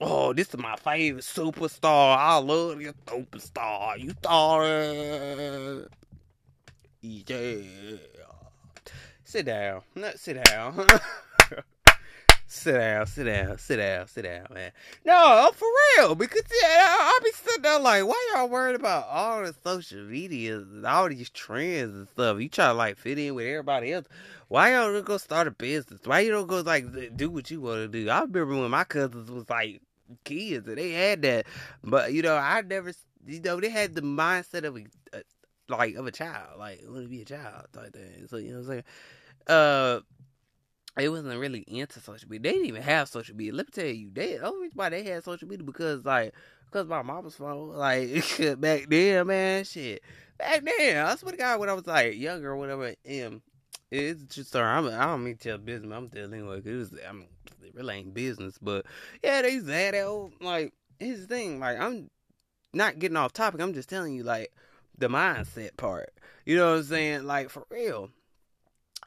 Oh, 0.00 0.32
this 0.32 0.48
is 0.48 0.58
my 0.58 0.76
favorite 0.76 1.24
superstar. 1.24 2.16
I 2.16 2.36
love 2.38 2.78
this 2.78 2.92
superstar. 3.06 3.98
You 3.98 4.10
thought 4.22 4.64
it? 4.64 5.88
Yeah. 7.00 7.96
Sit 9.24 9.46
down. 9.46 9.82
No, 9.94 10.10
sit 10.16 10.44
down. 10.44 10.86
sit 12.54 12.74
down, 12.74 13.06
sit 13.06 13.24
down, 13.24 13.58
sit 13.58 13.76
down, 13.76 14.08
sit 14.08 14.22
down, 14.22 14.46
man. 14.52 14.72
No, 15.04 15.50
for 15.54 15.66
real. 15.96 16.14
Because 16.14 16.42
yeah, 16.62 16.96
I'll 17.00 17.20
be 17.20 17.32
sitting 17.32 17.62
there 17.62 17.78
like, 17.80 18.06
why 18.06 18.32
y'all 18.34 18.48
worried 18.48 18.76
about 18.76 19.06
all 19.08 19.42
the 19.42 19.54
social 19.62 20.04
media 20.04 20.58
and 20.58 20.86
all 20.86 21.08
these 21.08 21.30
trends 21.30 21.94
and 21.94 22.08
stuff? 22.08 22.40
You 22.40 22.48
try 22.48 22.68
to 22.68 22.74
like 22.74 22.96
fit 22.96 23.18
in 23.18 23.34
with 23.34 23.46
everybody 23.46 23.92
else. 23.92 24.06
Why 24.48 24.72
y'all 24.72 24.92
don't 24.92 25.04
go 25.04 25.18
start 25.18 25.48
a 25.48 25.50
business? 25.50 26.00
Why 26.04 26.20
you 26.20 26.30
don't 26.30 26.46
go 26.46 26.60
like 26.60 26.86
do 27.16 27.30
what 27.30 27.50
you 27.50 27.60
want 27.60 27.78
to 27.78 27.88
do? 27.88 28.08
I 28.08 28.20
remember 28.20 28.60
when 28.60 28.70
my 28.70 28.84
cousins 28.84 29.30
was 29.30 29.48
like 29.50 29.82
kids 30.24 30.68
and 30.68 30.78
they 30.78 30.92
had 30.92 31.22
that, 31.22 31.46
but 31.82 32.12
you 32.12 32.22
know, 32.22 32.36
I 32.36 32.62
never, 32.62 32.92
you 33.26 33.40
know, 33.40 33.60
they 33.60 33.70
had 33.70 33.94
the 33.94 34.02
mindset 34.02 34.64
of 34.64 34.76
a, 34.76 34.84
like 35.68 35.96
of 35.96 36.06
a 36.06 36.12
child, 36.12 36.58
like 36.58 36.82
want 36.86 37.02
to 37.02 37.08
be 37.08 37.22
a 37.22 37.24
child 37.24 37.66
type 37.72 37.92
thing. 37.92 38.26
So 38.28 38.36
you 38.36 38.50
know 38.50 38.58
what 38.58 38.60
I'm 38.60 38.66
saying 38.66 38.84
uh 39.46 40.00
it 40.96 41.08
wasn't 41.08 41.38
really 41.38 41.60
into 41.60 42.00
social 42.00 42.28
media. 42.28 42.42
They 42.42 42.52
didn't 42.56 42.68
even 42.68 42.82
have 42.82 43.08
social 43.08 43.34
media. 43.34 43.52
Let 43.52 43.66
me 43.66 43.72
tell 43.72 43.86
you, 43.86 44.10
they 44.12 44.36
the 44.36 44.46
only 44.46 44.64
reason 44.64 44.76
why 44.76 44.88
they 44.90 45.02
had 45.02 45.24
social 45.24 45.48
media 45.48 45.64
because 45.64 46.04
like 46.04 46.34
because 46.74 46.88
my 46.88 47.02
mama's 47.02 47.36
phone. 47.36 47.68
Like 47.68 48.10
back 48.60 48.86
then, 48.88 49.26
man, 49.26 49.64
shit. 49.64 50.02
Back 50.38 50.64
then, 50.64 51.06
I 51.06 51.14
swear 51.16 51.32
to 51.32 51.38
God, 51.38 51.60
when 51.60 51.68
I 51.68 51.72
was 51.74 51.86
like 51.86 52.16
younger 52.16 52.50
or 52.50 52.56
whatever, 52.56 52.88
um, 52.88 53.42
it's 53.90 54.22
just 54.24 54.50
sorry, 54.50 54.66
I'm 54.66 54.86
I 54.86 55.06
don't 55.06 55.24
mean 55.24 55.36
to 55.36 55.48
tell 55.48 55.58
business. 55.58 55.92
I'm 55.92 56.08
telling 56.08 56.34
anyway. 56.34 56.60
Cause 56.60 56.66
it 56.66 56.76
was 56.76 56.94
I 57.08 57.12
mean, 57.12 57.28
it 57.62 57.74
really 57.74 57.94
ain't 57.94 58.14
business, 58.14 58.58
but 58.60 58.86
yeah, 59.22 59.42
they 59.42 59.52
used 59.52 59.66
to 59.66 59.72
that 59.72 59.94
old 59.94 60.32
like 60.40 60.72
his 60.98 61.26
thing. 61.26 61.60
Like 61.60 61.78
I'm 61.78 62.10
not 62.72 62.98
getting 62.98 63.16
off 63.16 63.32
topic. 63.32 63.60
I'm 63.60 63.74
just 63.74 63.88
telling 63.88 64.14
you 64.14 64.24
like 64.24 64.52
the 64.98 65.08
mindset 65.08 65.76
part. 65.76 66.12
You 66.44 66.56
know 66.56 66.72
what 66.72 66.78
I'm 66.78 66.84
saying? 66.84 67.24
Like 67.24 67.50
for 67.50 67.64
real 67.70 68.10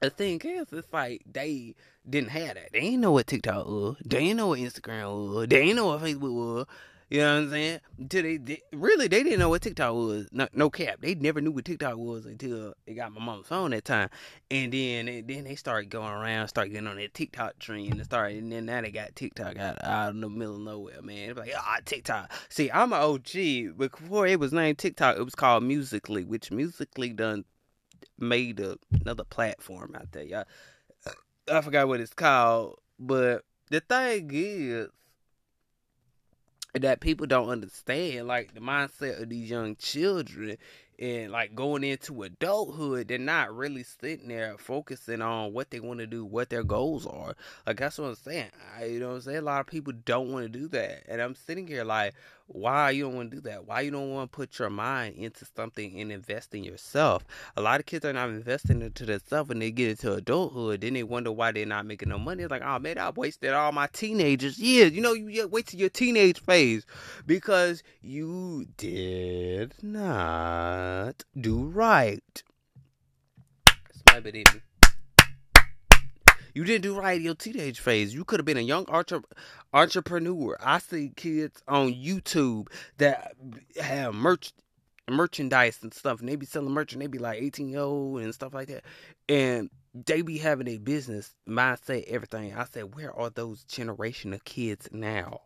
the 0.02 0.10
thing 0.10 0.42
is, 0.44 0.68
it's 0.72 0.94
like 0.94 1.24
they 1.32 1.76
didn't 2.10 2.30
have 2.32 2.56
that. 2.56 2.72
They 2.74 2.82
didn't 2.82 3.02
know 3.02 3.12
what 3.12 3.28
TikTok 3.28 3.66
was. 3.66 3.98
They 4.06 4.20
didn't 4.20 4.38
know 4.38 4.48
what 4.48 4.60
Instagram 4.60 5.34
was. 5.34 5.48
They 5.48 5.66
didn't 5.66 5.76
know 5.76 5.88
what 5.88 6.02
Facebook 6.02 6.34
was. 6.34 6.66
You 7.10 7.20
know 7.20 7.36
what 7.36 7.44
I'm 7.44 7.50
saying? 7.52 7.80
Until 7.98 8.24
they, 8.24 8.38
they 8.38 8.62
really 8.74 9.08
they 9.08 9.24
didn't 9.24 9.40
know 9.40 9.48
what 9.48 9.62
TikTok 9.62 9.94
was. 9.94 10.28
No, 10.34 10.48
no, 10.52 10.70
cap. 10.70 10.98
They 11.00 11.16
never 11.16 11.40
knew 11.40 11.52
what 11.52 11.64
TikTok 11.64 11.96
was 11.96 12.26
until 12.26 12.74
they 12.86 12.96
got 12.96 13.14
my 13.14 13.24
mom's 13.24 13.48
phone 13.48 13.72
that 13.72 13.86
time. 13.86 14.10
And 14.52 14.74
then 14.74 15.06
then 15.26 15.46
they 15.46 15.56
started 15.56 15.90
going 15.90 16.12
around, 16.12 16.50
start 16.50 16.70
getting 16.70 16.88
on 16.88 16.98
that 16.98 17.14
TikTok 17.14 17.60
trend, 17.60 17.94
and 17.94 18.04
started. 18.04 18.44
And 18.44 18.52
then 18.52 18.66
now 18.66 18.82
they 18.82 18.92
got 18.92 19.16
TikTok 19.16 19.58
out, 19.58 19.82
out 19.86 20.16
in 20.16 20.22
the 20.22 20.30
middle 20.30 20.56
of 20.56 20.62
nowhere, 20.62 21.02
man. 21.02 21.36
Like 21.36 21.54
ah 21.56 21.78
TikTok. 21.86 22.30
See, 22.50 22.70
I'm 22.70 22.92
an 22.92 23.00
OG, 23.00 23.78
but 23.78 23.92
before 23.92 24.28
it 24.28 24.40
was 24.42 24.52
named 24.52 24.78
TikTok, 24.78 25.16
it 25.18 25.24
was 25.24 25.36
called 25.36 25.64
Musical.ly, 25.64 26.24
which 26.24 26.52
Musical.ly 26.52 27.10
done 27.10 27.46
made 28.20 28.60
a, 28.60 28.78
another 29.02 29.24
platform 29.24 29.96
out 29.96 30.12
there, 30.12 30.24
y'all. 30.24 30.46
I 31.52 31.62
forgot 31.62 31.88
what 31.88 32.02
it's 32.02 32.14
called, 32.14 32.80
but 33.00 33.44
the 33.70 33.80
thing 33.80 34.30
is 34.34 34.90
that 36.74 37.00
people 37.00 37.26
don't 37.26 37.50
understand, 37.50 38.28
like 38.28 38.54
the 38.54 38.60
mindset 38.60 39.22
of 39.22 39.30
these 39.30 39.50
young 39.50 39.76
children 39.78 40.58
and 41.00 41.32
like 41.32 41.56
going 41.56 41.84
into 41.84 42.24
adulthood, 42.24 43.08
they're 43.08 43.18
not 43.18 43.56
really 43.56 43.84
sitting 43.84 44.28
there 44.28 44.58
focusing 44.58 45.22
on 45.22 45.54
what 45.54 45.70
they 45.70 45.80
want 45.80 46.00
to 46.00 46.08
do, 46.08 46.26
what 46.26 46.50
their 46.50 46.64
goals 46.64 47.06
are. 47.06 47.36
Like 47.66 47.78
that's 47.78 47.98
what 47.98 48.08
I'm 48.10 48.16
saying. 48.16 48.50
I, 48.78 48.86
you 48.86 49.00
know 49.00 49.10
what 49.10 49.16
I'm 49.16 49.22
saying? 49.22 49.38
A 49.38 49.42
lot 49.42 49.62
of 49.62 49.68
people 49.68 49.94
don't 50.06 50.32
want 50.32 50.52
to 50.52 50.60
do 50.60 50.68
that, 50.70 51.04
and 51.08 51.22
I'm 51.22 51.36
sitting 51.36 51.68
here 51.68 51.84
like, 51.84 52.14
why 52.48 52.92
you 52.92 53.04
don't 53.04 53.16
want 53.16 53.32
to 53.32 53.38
do 53.38 53.42
that? 53.42 53.66
Why 53.66 53.82
you 53.82 53.92
don't 53.92 54.12
want 54.12 54.32
to 54.32 54.36
put 54.36 54.58
your 54.58 54.70
mind 54.70 55.16
into 55.16 55.46
something 55.56 56.00
and 56.00 56.12
invest 56.12 56.56
in 56.56 56.64
yourself? 56.64 57.26
A 57.56 57.62
lot 57.62 57.80
of 57.80 57.86
kids 57.86 58.06
are 58.06 58.14
not 58.14 58.30
investing 58.30 58.82
into 58.82 59.06
themselves 59.06 59.50
when 59.50 59.60
they 59.60 59.70
get 59.70 59.90
into 59.90 60.14
adulthood. 60.14 60.82
Then 60.82 60.94
they 60.94 61.04
wonder 61.04 61.32
why 61.32 61.52
they're 61.52 61.66
not 61.66 61.86
making 61.86 62.10
no 62.10 62.18
money. 62.18 62.44
It's 62.44 62.52
like, 62.52 62.64
oh 62.64 62.80
man, 62.80 62.98
I 62.98 63.10
wasted 63.10 63.52
all 63.54 63.74
my 63.74 63.88
teenagers 63.88 64.58
years. 64.58 64.94
You 64.94 65.02
know, 65.02 65.14
you 65.14 65.48
wait 65.48 65.68
till 65.68 65.80
your 65.80 65.90
teenage 65.90 66.42
phase 66.42 66.86
because 67.26 67.84
you 68.02 68.68
did 68.78 69.74
not 69.84 71.26
do 71.40 71.66
right. 71.66 72.44
You 76.58 76.64
didn't 76.64 76.82
do 76.82 76.98
right 77.00 77.18
in 77.18 77.24
your 77.24 77.36
teenage 77.36 77.80
phase. 77.80 78.16
You 78.16 78.26
could 78.26 78.40
have 78.40 78.46
been 78.46 78.58
a 78.58 78.62
young 78.62 78.86
entre- 78.88 79.22
entrepreneur. 79.74 80.58
I 80.60 80.80
see 80.80 81.12
kids 81.16 81.62
on 81.68 81.94
YouTube 81.94 82.70
that 82.98 83.36
have 83.80 84.16
merch 84.16 84.54
merchandise 85.08 85.78
and 85.84 85.94
stuff, 85.94 86.20
and 86.20 86.28
they 86.28 86.36
be 86.36 86.48
selling 86.48 86.72
merch, 86.72 86.94
and 86.94 87.02
they 87.04 87.06
be 87.06 87.20
like 87.20 87.40
18 87.40 87.70
year 87.70 87.82
old 87.82 88.22
and 88.22 88.34
stuff 88.34 88.56
like 88.56 88.70
that, 88.70 88.86
and 89.30 89.70
they 89.94 90.24
be 90.24 90.40
having 90.40 90.68
a 90.68 90.80
business 90.80 91.36
mindset, 91.48 92.06
everything. 92.08 92.56
I 92.56 92.66
said, 92.66 92.96
where 92.96 93.14
are 93.14 93.30
those 93.30 93.64
generation 93.66 94.34
of 94.34 94.44
kids 94.44 94.90
now? 94.92 95.42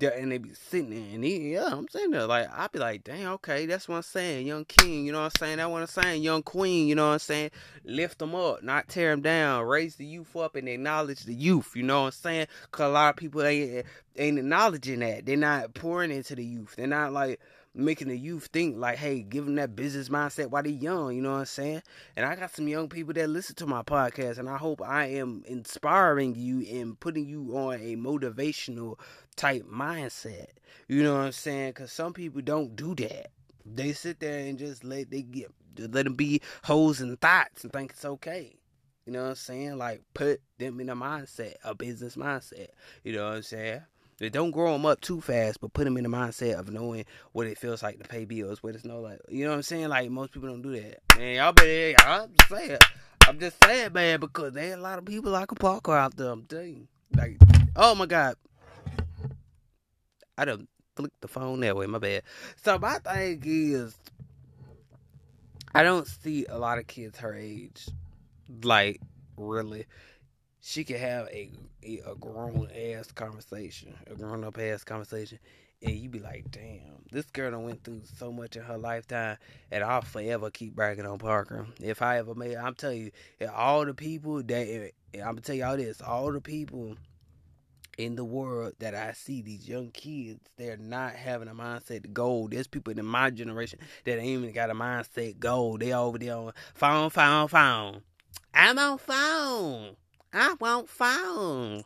And 0.00 0.32
they 0.32 0.38
be 0.38 0.54
sitting 0.54 0.90
there, 0.90 1.14
and 1.14 1.24
he, 1.24 1.52
yeah, 1.52 1.68
I'm 1.70 1.88
sitting 1.88 2.12
there 2.12 2.26
like 2.26 2.48
I 2.50 2.68
be 2.68 2.78
like, 2.78 3.04
dang, 3.04 3.26
okay, 3.26 3.66
that's 3.66 3.88
what 3.88 3.96
I'm 3.96 4.02
saying, 4.02 4.46
young 4.46 4.64
king, 4.64 5.04
you 5.04 5.12
know 5.12 5.20
what 5.20 5.32
I'm 5.36 5.38
saying? 5.38 5.56
That's 5.58 5.70
what 5.70 5.82
I'm 5.82 5.86
saying, 5.88 6.22
young 6.22 6.42
queen, 6.42 6.88
you 6.88 6.94
know 6.94 7.08
what 7.08 7.14
I'm 7.14 7.18
saying? 7.18 7.50
Lift 7.84 8.18
them 8.18 8.34
up, 8.34 8.62
not 8.62 8.88
tear 8.88 9.10
them 9.10 9.20
down, 9.20 9.64
raise 9.64 9.96
the 9.96 10.06
youth 10.06 10.34
up, 10.36 10.56
and 10.56 10.68
acknowledge 10.68 11.24
the 11.24 11.34
youth, 11.34 11.72
you 11.74 11.82
know 11.82 12.02
what 12.02 12.06
I'm 12.06 12.12
saying? 12.12 12.46
Cause 12.70 12.86
a 12.86 12.92
lot 12.92 13.10
of 13.10 13.16
people 13.16 13.42
ain't 13.42 13.84
ain't 14.16 14.38
acknowledging 14.38 15.00
that, 15.00 15.26
they're 15.26 15.36
not 15.36 15.74
pouring 15.74 16.10
into 16.10 16.34
the 16.34 16.44
youth, 16.44 16.76
they're 16.76 16.86
not 16.86 17.12
like 17.12 17.40
making 17.74 18.08
the 18.08 18.18
youth 18.18 18.46
think 18.52 18.76
like, 18.76 18.98
hey, 18.98 19.22
give 19.22 19.44
them 19.44 19.54
that 19.56 19.76
business 19.76 20.08
mindset 20.08 20.48
while 20.48 20.62
they're 20.62 20.72
young, 20.72 21.14
you 21.14 21.22
know 21.22 21.32
what 21.32 21.38
I'm 21.38 21.46
saying? 21.46 21.82
And 22.16 22.26
I 22.26 22.34
got 22.34 22.54
some 22.54 22.68
young 22.68 22.88
people 22.88 23.14
that 23.14 23.28
listen 23.28 23.54
to 23.56 23.66
my 23.66 23.82
podcast, 23.82 24.38
and 24.38 24.48
I 24.48 24.56
hope 24.56 24.82
I 24.82 25.06
am 25.06 25.42
inspiring 25.46 26.34
you 26.34 26.66
and 26.80 26.98
putting 26.98 27.26
you 27.26 27.56
on 27.56 27.74
a 27.74 27.96
motivational 27.96 28.98
type 29.36 29.64
mindset. 29.64 30.48
You 30.88 31.02
know 31.02 31.14
what 31.14 31.26
I'm 31.26 31.32
saying? 31.32 31.70
Because 31.70 31.92
some 31.92 32.12
people 32.12 32.42
don't 32.42 32.74
do 32.74 32.94
that. 32.96 33.30
They 33.64 33.92
sit 33.92 34.20
there 34.20 34.40
and 34.40 34.58
just 34.58 34.82
let 34.84 35.10
they 35.10 35.22
get 35.22 35.52
let 35.78 36.04
them 36.04 36.14
be 36.14 36.40
hoes 36.64 37.00
and 37.00 37.20
thots 37.20 37.62
and 37.62 37.72
think 37.72 37.92
it's 37.92 38.04
okay. 38.04 38.56
You 39.06 39.12
know 39.12 39.22
what 39.22 39.28
I'm 39.30 39.34
saying? 39.36 39.78
Like 39.78 40.02
put 40.14 40.40
them 40.58 40.80
in 40.80 40.88
a 40.88 40.96
mindset, 40.96 41.54
a 41.64 41.74
business 41.74 42.16
mindset. 42.16 42.68
You 43.04 43.14
know 43.14 43.28
what 43.28 43.36
I'm 43.36 43.42
saying? 43.42 43.82
Don't 44.28 44.50
grow 44.50 44.72
them 44.72 44.84
up 44.84 45.00
too 45.00 45.22
fast, 45.22 45.60
but 45.60 45.72
put 45.72 45.84
them 45.84 45.96
in 45.96 46.04
the 46.04 46.10
mindset 46.10 46.58
of 46.58 46.70
knowing 46.70 47.06
what 47.32 47.46
it 47.46 47.56
feels 47.56 47.82
like 47.82 47.98
to 48.02 48.08
pay 48.08 48.26
bills. 48.26 48.62
What 48.62 48.74
it's 48.74 48.84
no 48.84 49.00
like, 49.00 49.18
you 49.30 49.44
know 49.44 49.50
what 49.50 49.56
I'm 49.56 49.62
saying? 49.62 49.88
Like 49.88 50.10
most 50.10 50.32
people 50.32 50.50
don't 50.50 50.60
do 50.60 50.78
that. 50.78 51.00
Man, 51.16 51.36
y'all 51.36 51.52
better. 51.52 51.94
I'm 52.04 52.30
just 52.36 52.50
saying. 52.50 52.78
I'm 53.26 53.38
just 53.38 53.64
saying, 53.64 53.92
man, 53.94 54.20
because 54.20 54.52
there 54.52 54.74
a 54.74 54.76
lot 54.76 54.98
of 54.98 55.06
people 55.06 55.32
like 55.32 55.52
a 55.52 55.54
Parker 55.54 55.96
out 55.96 56.16
there. 56.16 56.30
I'm 56.30 56.44
telling 56.44 56.76
you. 56.76 56.88
Like, 57.16 57.38
oh 57.76 57.94
my 57.94 58.06
God, 58.06 58.36
I 60.38 60.44
done 60.44 60.68
flicked 60.96 61.20
the 61.20 61.28
phone 61.28 61.60
that 61.60 61.74
way. 61.74 61.86
My 61.86 61.98
bad. 61.98 62.22
So 62.62 62.78
my 62.78 62.98
thing 62.98 63.42
is, 63.44 63.96
I 65.74 65.82
don't 65.82 66.06
see 66.06 66.46
a 66.46 66.58
lot 66.58 66.78
of 66.78 66.86
kids 66.86 67.18
her 67.18 67.34
age, 67.34 67.88
like 68.62 69.00
really 69.36 69.86
she 70.60 70.84
could 70.84 70.96
have 70.96 71.26
a 71.28 71.50
a, 71.82 72.14
grown 72.18 72.68
ass 72.76 73.10
conversation, 73.12 73.94
a 74.10 74.14
grown 74.14 74.44
up 74.44 74.58
ass 74.58 74.84
conversation, 74.84 75.38
and 75.82 75.96
you 75.96 76.08
be 76.08 76.18
like, 76.18 76.50
damn, 76.50 77.02
this 77.10 77.24
girl 77.26 77.52
done 77.52 77.64
went 77.64 77.82
through 77.82 78.02
so 78.18 78.30
much 78.30 78.56
in 78.56 78.62
her 78.62 78.76
lifetime, 78.76 79.38
and 79.70 79.82
I'll 79.82 80.02
forever 80.02 80.50
keep 80.50 80.74
bragging 80.74 81.06
on 81.06 81.18
Parker. 81.18 81.66
If 81.80 82.02
I 82.02 82.18
ever 82.18 82.34
made, 82.34 82.56
I'm 82.56 82.74
telling 82.74 83.10
you, 83.40 83.48
all 83.48 83.86
the 83.86 83.94
people 83.94 84.42
that 84.42 84.92
I'm 85.14 85.20
gonna 85.20 85.40
tell 85.40 85.56
y'all 85.56 85.76
this, 85.76 86.02
all 86.02 86.32
the 86.32 86.40
people 86.40 86.96
in 87.98 88.16
the 88.16 88.24
world 88.24 88.74
that 88.78 88.94
I 88.94 89.12
see 89.12 89.42
these 89.42 89.68
young 89.68 89.90
kids, 89.90 90.40
they're 90.56 90.76
not 90.76 91.12
having 91.12 91.48
a 91.48 91.54
mindset 91.54 92.12
goal. 92.12 92.48
There's 92.48 92.66
people 92.66 92.98
in 92.98 93.04
my 93.04 93.30
generation 93.30 93.78
that 94.04 94.18
ain't 94.18 94.26
even 94.42 94.52
got 94.52 94.70
a 94.70 94.74
mindset 94.74 95.38
goal. 95.38 95.78
They 95.78 95.92
over 95.92 96.18
there 96.18 96.36
on 96.36 96.52
phone, 96.74 97.10
phone, 97.10 97.48
phone. 97.48 98.02
I'm 98.54 98.78
on 98.78 98.98
phone. 98.98 99.96
I 100.32 100.54
want 100.60 100.88
phone. 100.88 101.82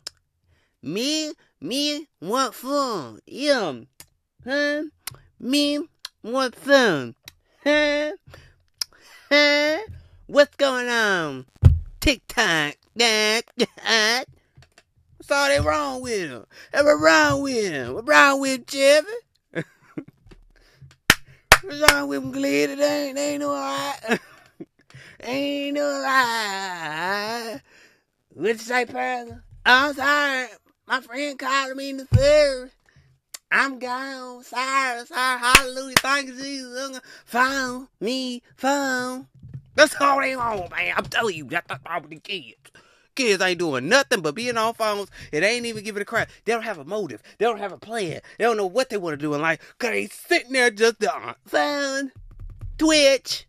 Me, 0.82 1.32
me 1.62 2.06
want 2.20 2.54
phone. 2.54 3.20
Yeah. 3.26 3.72
Huh? 4.44 4.82
Me 5.40 5.80
want 6.22 6.54
phone. 6.54 7.14
Huh? 7.64 8.12
Huh? 9.30 9.78
What's 10.26 10.54
going 10.56 10.88
on? 10.88 11.46
TikTok. 12.00 12.76
What's 12.94 13.46
all 15.30 15.48
that 15.48 15.64
wrong 15.64 16.02
with 16.02 16.28
him? 16.28 16.44
What's 16.72 17.00
wrong 17.00 17.40
with 17.40 17.64
him? 17.64 17.94
What's 17.94 18.06
wrong 18.06 18.40
with 18.40 18.66
Jeffy? 18.66 19.06
What's 21.62 21.92
wrong 21.92 22.08
with 22.08 22.22
him? 22.24 22.44
It 22.44 22.78
ain't, 22.78 23.18
ain't 23.18 23.40
no 23.40 23.48
lie. 23.48 24.18
ain't 25.22 25.74
no 25.76 25.82
lie. 25.82 27.62
What 28.34 28.48
you 28.48 28.58
say, 28.58 28.84
Perla? 28.84 29.44
Oh, 29.64 29.88
I'm 29.88 29.94
sorry. 29.94 30.46
My 30.88 31.00
friend 31.00 31.38
called 31.38 31.76
me 31.76 31.90
in 31.90 31.98
the 31.98 32.08
service. 32.12 32.72
I'm 33.52 33.78
gone. 33.78 34.42
Sorry, 34.42 35.06
sorry. 35.06 35.38
Hallelujah. 35.38 35.94
Thank 35.98 36.28
you, 36.30 36.36
Jesus. 36.42 37.00
Found 37.26 37.86
me, 38.00 38.42
found. 38.56 39.26
That's 39.76 39.94
all 40.00 40.20
they 40.20 40.34
want, 40.34 40.68
man. 40.72 40.94
I'm 40.96 41.04
telling 41.04 41.36
you, 41.36 41.44
that's 41.44 41.68
the 41.68 41.78
problem 41.78 42.10
with 42.10 42.24
the 42.24 42.40
kids. 42.40 42.72
Kids 43.14 43.40
ain't 43.40 43.60
doing 43.60 43.88
nothing 43.88 44.20
but 44.20 44.34
being 44.34 44.56
on 44.56 44.74
phones. 44.74 45.10
It 45.30 45.44
ain't 45.44 45.66
even 45.66 45.84
giving 45.84 46.02
a 46.02 46.04
crap. 46.04 46.28
They 46.44 46.52
don't 46.52 46.64
have 46.64 46.78
a 46.78 46.84
motive. 46.84 47.22
They 47.38 47.44
don't 47.44 47.60
have 47.60 47.70
a 47.70 47.78
plan. 47.78 48.20
They 48.38 48.44
don't 48.44 48.56
know 48.56 48.66
what 48.66 48.90
they 48.90 48.96
want 48.96 49.16
to 49.16 49.24
do 49.24 49.34
in 49.34 49.42
life. 49.42 49.76
Cause 49.78 49.90
they 49.90 50.06
sitting 50.06 50.52
there 50.52 50.72
just 50.72 51.04
on 51.06 51.22
uh, 51.22 51.34
phone, 51.46 52.10
Twitch. 52.78 53.46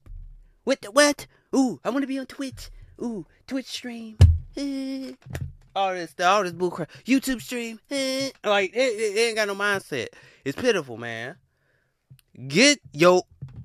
With 0.63 0.81
the 0.81 0.91
what? 0.91 1.25
Ooh, 1.55 1.79
I 1.83 1.89
want 1.89 2.03
to 2.03 2.07
be 2.07 2.19
on 2.19 2.27
Twitch. 2.27 2.69
Ooh, 3.01 3.25
Twitch 3.47 3.65
stream. 3.65 4.17
All 4.57 5.93
this 5.93 6.15
all 6.19 6.43
this 6.43 6.53
bullcrap. 6.53 6.87
YouTube 7.05 7.41
stream. 7.41 7.79
like 8.43 8.71
it, 8.73 8.79
it, 8.79 9.17
it 9.17 9.19
ain't 9.19 9.35
got 9.35 9.47
no 9.47 9.55
mindset. 9.55 10.07
It's 10.43 10.59
pitiful, 10.59 10.97
man. 10.97 11.35
Get 12.47 12.79
your 12.91 13.23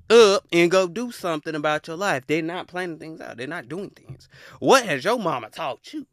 up 0.09 0.45
and 0.51 0.69
go 0.69 0.87
do 0.87 1.11
something 1.11 1.55
about 1.55 1.87
your 1.87 1.97
life. 1.97 2.27
They're 2.27 2.41
not 2.41 2.67
planning 2.67 2.99
things 2.99 3.21
out. 3.21 3.37
They're 3.37 3.47
not 3.47 3.69
doing 3.69 3.89
things. 3.91 4.27
What 4.59 4.85
has 4.85 5.03
your 5.03 5.17
mama 5.17 5.49
taught 5.49 5.93
you? 5.93 6.05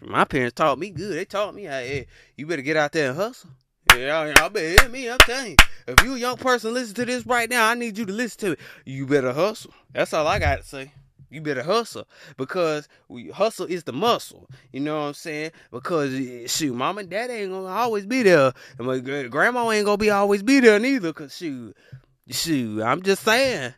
My 0.00 0.24
parents 0.24 0.54
taught 0.54 0.78
me 0.78 0.90
good. 0.90 1.16
They 1.16 1.26
taught 1.26 1.54
me, 1.54 1.64
hey, 1.64 2.06
you 2.36 2.46
better 2.46 2.62
get 2.62 2.76
out 2.76 2.92
there 2.92 3.10
and 3.10 3.16
hustle. 3.16 3.50
Yeah, 3.94 4.34
I 4.38 4.48
bet 4.48 4.80
hear 4.80 4.88
me. 4.88 5.08
I'm 5.08 5.18
telling 5.18 5.52
you, 5.52 5.56
if 5.86 6.02
you 6.02 6.14
a 6.14 6.18
young 6.18 6.36
person 6.36 6.74
listen 6.74 6.94
to 6.96 7.04
this 7.04 7.26
right 7.26 7.48
now, 7.48 7.68
I 7.68 7.74
need 7.74 7.96
you 7.98 8.06
to 8.06 8.12
listen 8.12 8.40
to 8.40 8.52
it. 8.52 8.60
You 8.84 9.06
better 9.06 9.32
hustle. 9.32 9.72
That's 9.92 10.12
all 10.12 10.26
I 10.26 10.38
got 10.38 10.60
to 10.60 10.64
say. 10.66 10.92
You 11.30 11.40
better 11.42 11.62
hustle 11.62 12.08
because 12.36 12.88
we, 13.08 13.28
hustle 13.28 13.66
is 13.66 13.84
the 13.84 13.92
muscle. 13.92 14.48
You 14.72 14.80
know 14.80 14.96
what 14.96 15.06
I'm 15.08 15.14
saying? 15.14 15.50
Because 15.70 16.14
eh, 16.14 16.46
shoot, 16.46 16.74
mom 16.74 16.98
and 16.98 17.10
dad 17.10 17.30
ain't 17.30 17.50
gonna 17.50 17.66
always 17.66 18.06
be 18.06 18.22
there, 18.22 18.52
and 18.78 18.86
my 18.86 18.98
grandma 18.98 19.70
ain't 19.70 19.84
gonna 19.84 19.98
be 19.98 20.10
always 20.10 20.42
be 20.42 20.60
there 20.60 20.78
neither. 20.78 21.12
Cause 21.12 21.36
shoot, 21.36 21.76
shoot, 22.30 22.82
I'm 22.82 23.02
just 23.02 23.22
saying. 23.22 23.74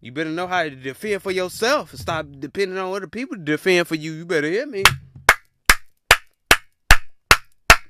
You 0.00 0.12
better 0.12 0.30
know 0.30 0.46
how 0.46 0.62
to 0.62 0.70
defend 0.70 1.22
for 1.22 1.32
yourself 1.32 1.90
and 1.90 2.00
stop 2.00 2.26
depending 2.38 2.78
on 2.78 2.94
other 2.94 3.08
people 3.08 3.36
to 3.36 3.42
defend 3.42 3.88
for 3.88 3.96
you. 3.96 4.12
You 4.12 4.24
better 4.24 4.48
hear 4.48 4.66
me. 4.66 4.84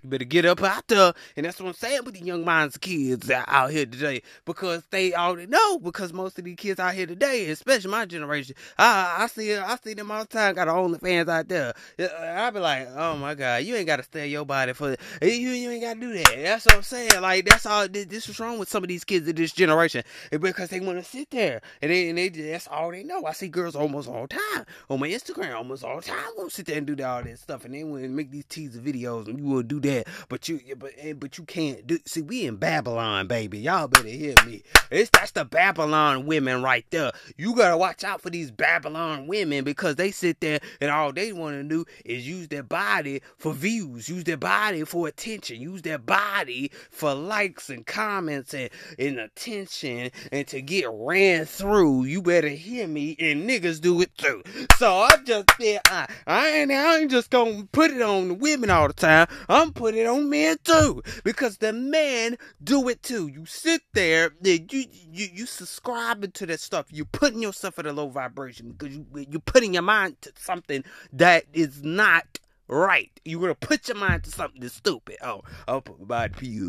Better 0.09 0.25
get 0.25 0.45
up 0.45 0.63
out 0.63 0.87
there. 0.89 1.13
And 1.37 1.47
that's 1.47 1.61
what 1.61 1.69
I'm 1.69 1.75
saying 1.75 2.05
with 2.05 2.15
the 2.15 2.25
young 2.25 2.45
minds 2.45 2.77
kids 2.79 3.31
out 3.31 3.71
here 3.71 3.87
today. 3.87 4.23
Because 4.45 4.83
they 4.91 5.15
already 5.15 5.47
know. 5.47 5.79
Because 5.79 6.13
most 6.13 6.39
of 6.39 6.45
these 6.45 6.57
kids 6.57 6.81
out 6.81 6.95
here 6.95 7.07
today, 7.07 7.51
especially 7.51 7.91
my 7.91 8.07
generation, 8.07 8.55
I, 8.79 9.17
I 9.21 9.27
see 9.27 9.55
I 9.55 9.77
see 9.83 9.95
them 9.95 10.11
all 10.11 10.21
the 10.21 10.29
time, 10.29 10.55
got 10.55 10.69
OnlyFans 10.69 11.29
out 11.29 11.49
there. 11.49 11.75
I 11.99 12.51
be 12.51 12.61
like, 12.61 12.89
oh 12.97 13.17
my 13.17 13.35
God, 13.35 13.65
you 13.65 13.77
ain't 13.77 13.87
got 13.87 13.97
to 13.97 14.03
stay 14.03 14.29
your 14.29 14.45
body 14.45 14.73
for 14.73 14.97
you, 15.23 15.29
you 15.29 15.71
ain't 15.71 15.83
got 15.83 15.95
to 15.95 16.01
do 16.01 16.13
that. 16.13 16.37
That's 16.37 16.67
what 16.67 16.77
I'm 16.77 16.83
saying. 16.83 17.21
Like, 17.21 17.45
that's 17.45 17.67
all, 17.67 17.89
this 17.89 18.29
is 18.29 18.41
wrong 18.41 18.59
with 18.59 18.69
some 18.69 18.85
of 18.85 18.89
these 18.89 19.05
kids 19.05 19.29
of 19.29 19.37
this 19.37 19.53
generation. 19.53 20.03
Because 20.31 20.71
they 20.71 20.81
want 20.81 20.99
to 20.99 21.05
sit 21.05 21.31
there. 21.31 21.61
And, 21.83 21.91
they, 21.91 22.09
and 22.09 22.19
they, 22.19 22.29
that's 22.29 22.69
all 22.69 22.91
they 22.91 23.03
know. 23.03 23.25
I 23.25 23.33
see 23.33 23.49
girls 23.49 23.77
almost 23.77 24.09
all 24.09 24.23
the 24.23 24.29
time 24.29 24.67
on 24.89 25.01
my 25.01 25.09
Instagram, 25.09 25.55
almost 25.55 25.85
all 25.85 25.97
the 25.97 26.03
time, 26.03 26.25
want 26.37 26.51
to 26.51 26.55
sit 26.55 26.67
there 26.67 26.79
and 26.79 26.87
do 26.87 27.03
all 27.05 27.23
that 27.23 27.39
stuff. 27.39 27.65
And 27.65 27.75
they 27.75 27.85
want 27.85 28.03
to 28.03 28.09
make 28.09 28.31
these 28.31 28.45
teaser 28.45 28.81
videos 28.81 29.27
and 29.27 29.39
you 29.39 29.47
will 29.47 29.63
do 29.63 29.81
that 29.81 29.98
that. 30.05 30.09
But 30.29 30.49
you, 30.49 30.61
but 30.77 30.93
but 31.19 31.39
you 31.39 31.45
can't 31.45 31.87
do. 31.87 31.99
See, 32.07 32.23
we 32.23 32.47
in 32.47 32.57
Babylon, 32.57 33.27
baby. 33.27 33.59
Y'all 33.59 33.89
better 33.89 34.09
hear 34.09 34.35
me. 34.47 34.63
It's 34.91 35.11
that's 35.11 35.33
the 35.33 35.45
Babylon 35.45 36.27
women 36.27 36.63
right 36.63 36.85
there. 36.91 37.13
You 37.37 37.55
gotta 37.55 37.77
watch 37.77 38.05
out 38.05 38.21
for 38.21 38.31
these 38.31 38.51
Babylon 38.51 39.27
women 39.27 39.65
because 39.65 39.97
they 39.97 40.11
sit 40.11 40.41
there 40.41 40.61
and 40.81 40.91
all 40.91 41.13
they 41.13 41.33
want 41.33 41.57
to 41.57 41.65
do 41.65 41.85
is 42.05 42.27
use 42.27 42.49
their 42.49 42.63
body 42.63 43.23
for 43.37 43.53
views, 43.53 44.09
use 44.09 44.25
their 44.25 44.37
body 44.37 44.85
for 44.85 45.09
attention, 45.09 45.61
use 45.61 45.83
their 45.83 45.99
body 45.99 46.71
for 46.91 47.15
likes 47.15 47.71
and 47.71 47.87
comments 47.87 48.55
and, 48.55 48.71
and 48.99 49.19
attention 49.19 50.11
and 50.33 50.47
to 50.49 50.61
get 50.61 50.89
ran 50.91 51.45
through. 51.45 52.05
You 52.05 52.23
better 52.23 52.49
hear 52.49 52.87
me, 52.87 53.17
and 53.19 53.49
niggas 53.49 53.81
do 53.81 54.01
it 54.01 54.17
too. 54.17 54.43
So 54.77 54.93
I 54.93 55.17
just 55.25 55.47
said 55.61 55.81
I, 55.87 56.09
I 56.27 56.49
ain't 56.51 56.71
I 56.71 56.99
ain't 56.99 57.11
just 57.11 57.31
gonna 57.31 57.65
put 57.73 57.91
it 57.91 58.03
on 58.03 58.29
the 58.29 58.35
women 58.35 58.71
all 58.71 58.89
the 58.89 58.95
time. 58.95 59.27
I'm 59.49 59.73
put 59.79 59.95
it 59.95 60.07
on 60.07 60.29
men 60.29 60.57
too 60.65 61.03
because 61.25 61.59
the 61.59 61.73
men 61.73 62.37
do 62.63 62.89
it 62.89 63.03
too. 63.03 63.29
You 63.29 63.47
sit 63.47 63.83
there, 63.95 64.33
you 64.43 64.67
you 64.71 65.29
you 65.33 65.47
subscribing 65.47 66.33
to 66.33 66.47
that 66.47 66.61
stuff. 66.61 66.87
You're 66.91 67.07
putting 67.07 67.41
yourself 67.41 67.79
at 67.79 67.87
a 67.87 67.93
low 67.93 68.09
vibration 68.09 68.73
because 68.73 68.95
you 68.97 69.07
you're 69.31 69.41
putting 69.41 69.75
your 69.75 69.83
mind 69.83 70.21
to 70.23 70.33
something 70.37 70.85
that 71.13 71.45
is 71.53 71.83
not 71.83 72.39
right. 72.69 73.11
You're 73.25 73.41
gonna 73.41 73.55
put 73.55 73.89
your 73.89 73.97
mind 73.97 74.25
to 74.25 74.31
something 74.31 74.61
that's 74.61 74.75
stupid. 74.75 75.17
Oh, 75.23 75.43
I'll 75.67 75.81
put 75.81 76.01
my 76.01 76.29
body. 76.29 76.61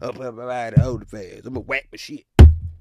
I'll 0.00 0.12
put 0.12 0.34
my 0.34 0.44
body 0.44 0.80
hold 0.80 1.08
fast. 1.08 1.46
I'm 1.46 1.54
gonna 1.54 1.60
whack 1.60 1.88
my 1.90 1.96
shit. 1.96 2.24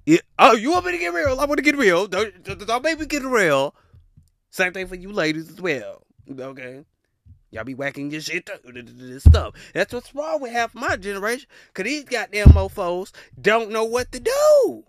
Yeah. 0.05 0.19
Oh, 0.37 0.53
you 0.53 0.71
want 0.71 0.85
me 0.85 0.93
to 0.93 0.97
get 0.97 1.13
real? 1.13 1.39
I 1.39 1.45
want 1.45 1.57
to 1.57 1.63
get 1.63 1.77
real. 1.77 2.07
Don't, 2.07 2.43
don't 2.43 2.83
make 2.83 2.99
me 2.99 3.05
get 3.05 3.23
real. 3.23 3.75
Same 4.49 4.73
thing 4.73 4.87
for 4.87 4.95
you 4.95 5.11
ladies 5.11 5.49
as 5.49 5.61
well. 5.61 6.03
Okay. 6.29 6.83
Y'all 7.51 7.65
be 7.65 7.73
whacking 7.73 8.09
your 8.09 8.21
shit 8.21 8.49
this 8.63 9.23
stuff. 9.23 9.53
That's 9.73 9.93
what's 9.93 10.15
wrong 10.15 10.41
with 10.41 10.53
half 10.53 10.73
my 10.73 10.95
generation. 10.95 11.47
Cause 11.73 11.83
these 11.83 12.05
goddamn 12.05 12.47
mofos 12.47 13.11
don't 13.39 13.71
know 13.71 13.83
what 13.83 14.11
to 14.13 14.21
do. 14.21 14.83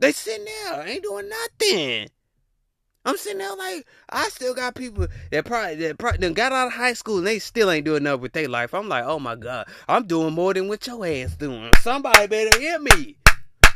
They 0.00 0.10
sitting 0.12 0.44
there, 0.44 0.86
ain't 0.86 1.04
doing 1.04 1.28
nothing. 1.28 2.08
I'm 3.04 3.16
sitting 3.16 3.38
there 3.38 3.54
like 3.56 3.86
I 4.10 4.28
still 4.28 4.54
got 4.54 4.74
people 4.74 5.06
that 5.30 5.44
probably 5.44 5.76
that 5.76 5.98
probably 5.98 6.30
got 6.34 6.52
out 6.52 6.66
of 6.66 6.72
high 6.72 6.92
school 6.94 7.18
and 7.18 7.26
they 7.26 7.38
still 7.38 7.70
ain't 7.70 7.84
doing 7.84 8.02
nothing 8.02 8.22
with 8.22 8.32
their 8.32 8.48
life. 8.48 8.74
I'm 8.74 8.88
like, 8.88 9.04
oh 9.04 9.20
my 9.20 9.36
god, 9.36 9.68
I'm 9.88 10.06
doing 10.06 10.34
more 10.34 10.52
than 10.54 10.68
what 10.68 10.86
your 10.86 11.06
ass 11.06 11.36
doing. 11.36 11.70
Somebody 11.80 12.26
better 12.26 12.58
hear 12.58 12.78
me. 12.80 13.17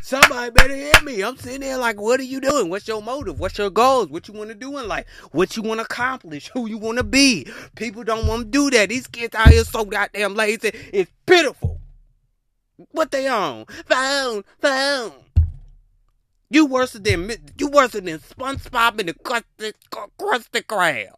Somebody 0.02 0.50
better 0.50 0.74
hear 0.74 1.00
me. 1.04 1.22
I'm 1.22 1.36
sitting 1.36 1.60
there 1.60 1.78
like, 1.78 2.00
what 2.00 2.18
are 2.18 2.24
you 2.24 2.40
doing? 2.40 2.68
What's 2.68 2.88
your 2.88 3.00
motive? 3.00 3.38
What's 3.38 3.56
your 3.56 3.70
goals? 3.70 4.08
What 4.08 4.26
you 4.26 4.34
want 4.34 4.48
to 4.48 4.54
do 4.56 4.76
in 4.78 4.88
life? 4.88 5.06
What 5.30 5.56
you 5.56 5.62
want 5.62 5.78
to 5.78 5.84
accomplish? 5.84 6.48
Who 6.48 6.66
you 6.66 6.76
want 6.76 6.98
to 6.98 7.04
be? 7.04 7.46
People 7.76 8.02
don't 8.02 8.26
want 8.26 8.42
to 8.42 8.48
do 8.50 8.68
that. 8.70 8.88
These 8.88 9.06
kids 9.06 9.32
out 9.36 9.50
here 9.50 9.62
so 9.62 9.84
goddamn 9.84 10.34
lazy. 10.34 10.72
It's 10.92 11.10
pitiful. 11.24 11.80
What 12.90 13.12
they 13.12 13.28
on? 13.28 13.66
Phone, 13.86 14.42
phone. 14.58 15.12
You 16.50 16.66
worse 16.66 16.94
than 16.94 17.30
you 17.56 17.68
worse 17.68 17.92
than 17.92 18.06
SpongeBob 18.06 18.98
and 18.98 19.08
the 19.08 19.14
crusty, 19.14 19.72
Krusty 20.18 20.64
Krab. 20.64 21.14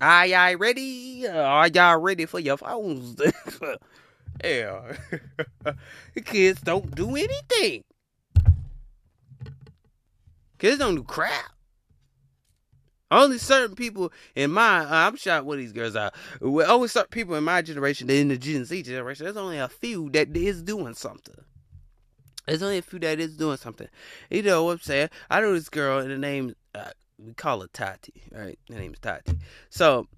Are 0.00 0.26
y'all 0.26 0.56
ready? 0.56 1.28
Are 1.28 1.68
y'all 1.68 1.98
ready 1.98 2.24
for 2.24 2.40
your 2.40 2.56
phones? 2.56 3.20
the 6.14 6.20
kids 6.24 6.60
don't 6.60 6.94
do 6.94 7.16
anything. 7.16 7.84
Kids 10.58 10.78
don't 10.78 10.94
do 10.94 11.02
crap. 11.02 11.52
Only 13.10 13.36
certain 13.36 13.76
people 13.76 14.10
in 14.34 14.52
my, 14.52 14.78
uh, 14.78 14.86
I'm 14.90 15.16
shocked 15.16 15.44
what 15.44 15.58
these 15.58 15.72
girls 15.72 15.94
are. 15.96 16.12
Only 16.40 16.88
certain 16.88 17.10
people 17.10 17.34
in 17.34 17.44
my 17.44 17.60
generation, 17.60 18.08
in 18.08 18.28
the 18.28 18.38
Gen 18.38 18.64
Z 18.64 18.82
generation, 18.82 19.24
there's 19.24 19.36
only 19.36 19.58
a 19.58 19.68
few 19.68 20.08
that 20.10 20.34
is 20.34 20.62
doing 20.62 20.94
something. 20.94 21.34
There's 22.46 22.62
only 22.62 22.78
a 22.78 22.82
few 22.82 22.98
that 23.00 23.20
is 23.20 23.36
doing 23.36 23.58
something. 23.58 23.88
You 24.30 24.42
know 24.42 24.64
what 24.64 24.72
I'm 24.72 24.80
saying? 24.80 25.10
I 25.28 25.42
know 25.42 25.52
this 25.52 25.68
girl, 25.68 25.98
and 25.98 26.10
the 26.10 26.16
name, 26.16 26.54
uh, 26.74 26.90
we 27.18 27.34
call 27.34 27.60
her 27.60 27.68
Tati, 27.72 28.22
right? 28.32 28.58
Her 28.70 28.78
name 28.78 28.94
is 28.94 28.98
Tati. 28.98 29.38
So, 29.68 30.08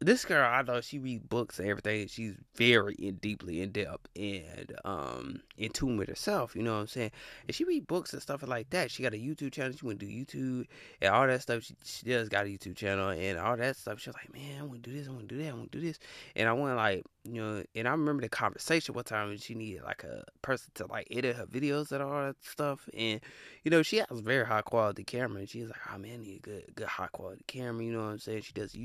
this 0.00 0.24
girl, 0.24 0.48
I 0.48 0.62
know 0.62 0.80
she 0.80 0.98
read 0.98 1.28
books 1.28 1.58
and 1.58 1.68
everything. 1.68 2.06
She's 2.06 2.34
very 2.54 2.94
in 2.94 3.16
deeply 3.16 3.62
in 3.62 3.72
depth 3.72 4.06
and 4.14 4.72
um 4.84 5.40
in 5.56 5.70
tune 5.70 5.96
with 5.96 6.08
herself. 6.08 6.54
You 6.54 6.62
know 6.62 6.74
what 6.74 6.80
I'm 6.80 6.86
saying? 6.86 7.10
And 7.46 7.54
she 7.54 7.64
read 7.64 7.86
books 7.86 8.12
and 8.12 8.22
stuff 8.22 8.46
like 8.46 8.70
that. 8.70 8.90
She 8.90 9.02
got 9.02 9.14
a 9.14 9.16
YouTube 9.16 9.52
channel. 9.52 9.72
She 9.76 9.84
went 9.84 9.98
to 10.00 10.06
do 10.06 10.12
YouTube 10.12 10.66
and 11.00 11.12
all 11.12 11.26
that 11.26 11.42
stuff. 11.42 11.64
She, 11.64 11.74
she 11.84 12.06
just 12.06 12.30
got 12.30 12.44
a 12.44 12.48
YouTube 12.48 12.76
channel 12.76 13.08
and 13.08 13.38
all 13.38 13.56
that 13.56 13.76
stuff. 13.76 13.98
She 13.98 14.10
was 14.10 14.16
like, 14.16 14.32
man, 14.32 14.60
I 14.60 14.64
want 14.64 14.84
to 14.84 14.90
do 14.90 14.96
this. 14.96 15.08
I 15.08 15.10
want 15.10 15.28
to 15.28 15.34
do 15.34 15.42
that. 15.42 15.50
I 15.50 15.54
want 15.54 15.72
to 15.72 15.78
do 15.80 15.86
this. 15.86 15.98
And 16.36 16.48
I 16.48 16.52
want 16.52 16.76
like, 16.76 17.04
you 17.24 17.42
know. 17.42 17.64
And 17.74 17.88
I 17.88 17.90
remember 17.90 18.22
the 18.22 18.28
conversation 18.28 18.94
one 18.94 19.04
time 19.04 19.36
she 19.38 19.54
needed 19.54 19.82
like 19.82 20.04
a 20.04 20.24
person 20.42 20.70
to 20.74 20.86
like 20.86 21.08
edit 21.10 21.34
her 21.36 21.46
videos 21.46 21.90
and 21.90 22.02
all 22.02 22.22
that 22.22 22.36
stuff. 22.42 22.88
And 22.96 23.20
you 23.64 23.70
know, 23.70 23.82
she 23.82 23.96
has 23.96 24.20
very 24.20 24.46
high 24.46 24.62
quality 24.62 25.02
camera. 25.02 25.40
And 25.40 25.48
she's 25.48 25.68
like, 25.68 25.80
oh 25.92 25.98
man, 25.98 26.20
I 26.20 26.24
need 26.24 26.36
a 26.36 26.40
good, 26.40 26.74
good 26.76 26.86
high 26.86 27.08
quality 27.08 27.42
camera. 27.48 27.84
You 27.84 27.92
know 27.92 28.04
what 28.04 28.10
I'm 28.10 28.18
saying? 28.20 28.42
She 28.42 28.52
does 28.52 28.76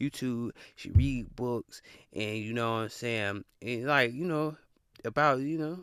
YouTube 0.00 0.45
she 0.74 0.90
read 0.90 1.34
books 1.36 1.82
and 2.12 2.38
you 2.38 2.52
know 2.52 2.72
what 2.72 2.78
I'm 2.78 2.88
saying 2.88 3.44
and 3.62 3.86
like 3.86 4.12
you 4.12 4.24
know 4.24 4.56
about 5.04 5.40
you 5.40 5.58
know 5.58 5.78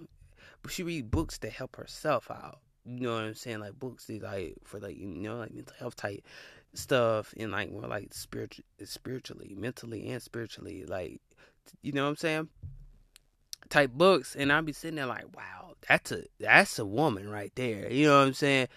she 0.70 0.84
read 0.84 1.12
books 1.12 1.38
to 1.40 1.50
help 1.50 1.76
herself 1.76 2.30
out 2.32 2.60
you 2.86 3.00
know 3.02 3.14
what 3.14 3.24
I'm 3.24 3.36
saying 3.36 3.60
like 3.60 3.80
books 3.80 4.06
that 4.06 4.22
like 4.22 4.56
for 4.64 4.80
like 4.80 4.98
you 4.98 5.08
know 5.08 5.38
like 5.38 5.54
mental 5.54 5.76
health 5.80 5.96
type 5.96 6.24
stuff 6.74 7.34
and 7.38 7.52
like 7.52 7.72
more 7.72 7.88
like 7.88 8.14
spiritual 8.14 8.66
spiritually 8.84 9.56
mentally 9.58 10.10
and 10.10 10.22
spiritually 10.22 10.86
like 10.86 11.22
you 11.82 11.92
know 11.92 12.04
what 12.04 12.10
I'm 12.10 12.16
saying 12.16 12.50
type 13.70 13.92
books. 13.92 14.36
And 14.36 14.52
I'd 14.52 14.66
be 14.66 14.74
sitting 14.74 14.96
there 14.98 15.06
like 15.06 15.36
wow 15.36 15.76
that's 15.88 16.12
a 16.12 16.24
that's 16.40 16.80
a 16.80 16.86
woman 16.86 17.30
right 17.30 17.52
there 17.56 17.92
you 17.92 18.08
know 18.08 18.20
what 18.20 18.28
I'm 18.28 18.34
saying 18.34 18.68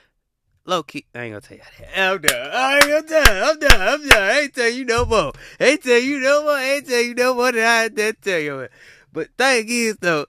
Low 0.68 0.82
key, 0.82 1.06
I 1.14 1.22
ain't 1.22 1.32
gonna 1.32 1.40
tell 1.40 1.56
you 1.56 1.62
that. 1.78 1.96
I'm 1.96 2.20
done. 2.20 2.50
I 2.52 2.74
ain't 2.74 3.08
gonna 3.08 3.24
tell. 3.24 3.50
I'm 3.50 3.58
done. 3.60 3.80
I'm 3.80 4.08
done. 4.08 4.22
I 4.22 4.40
ain't 4.40 4.54
tell 4.54 4.68
you 4.68 4.84
no 4.84 5.06
more. 5.06 5.32
I 5.60 5.64
ain't 5.64 5.82
tell 5.84 6.00
you 6.00 6.18
no 6.18 6.42
more. 6.42 6.52
I 6.52 6.64
ain't 6.64 6.88
tell 6.88 7.00
you 7.00 7.14
no 7.14 7.34
more 7.34 7.52
than 7.52 7.64
I 7.64 7.88
to 7.88 8.12
tell 8.14 8.40
you. 8.40 8.68
But 9.12 9.28
thing 9.38 9.66
is 9.68 9.96
though, 9.98 10.26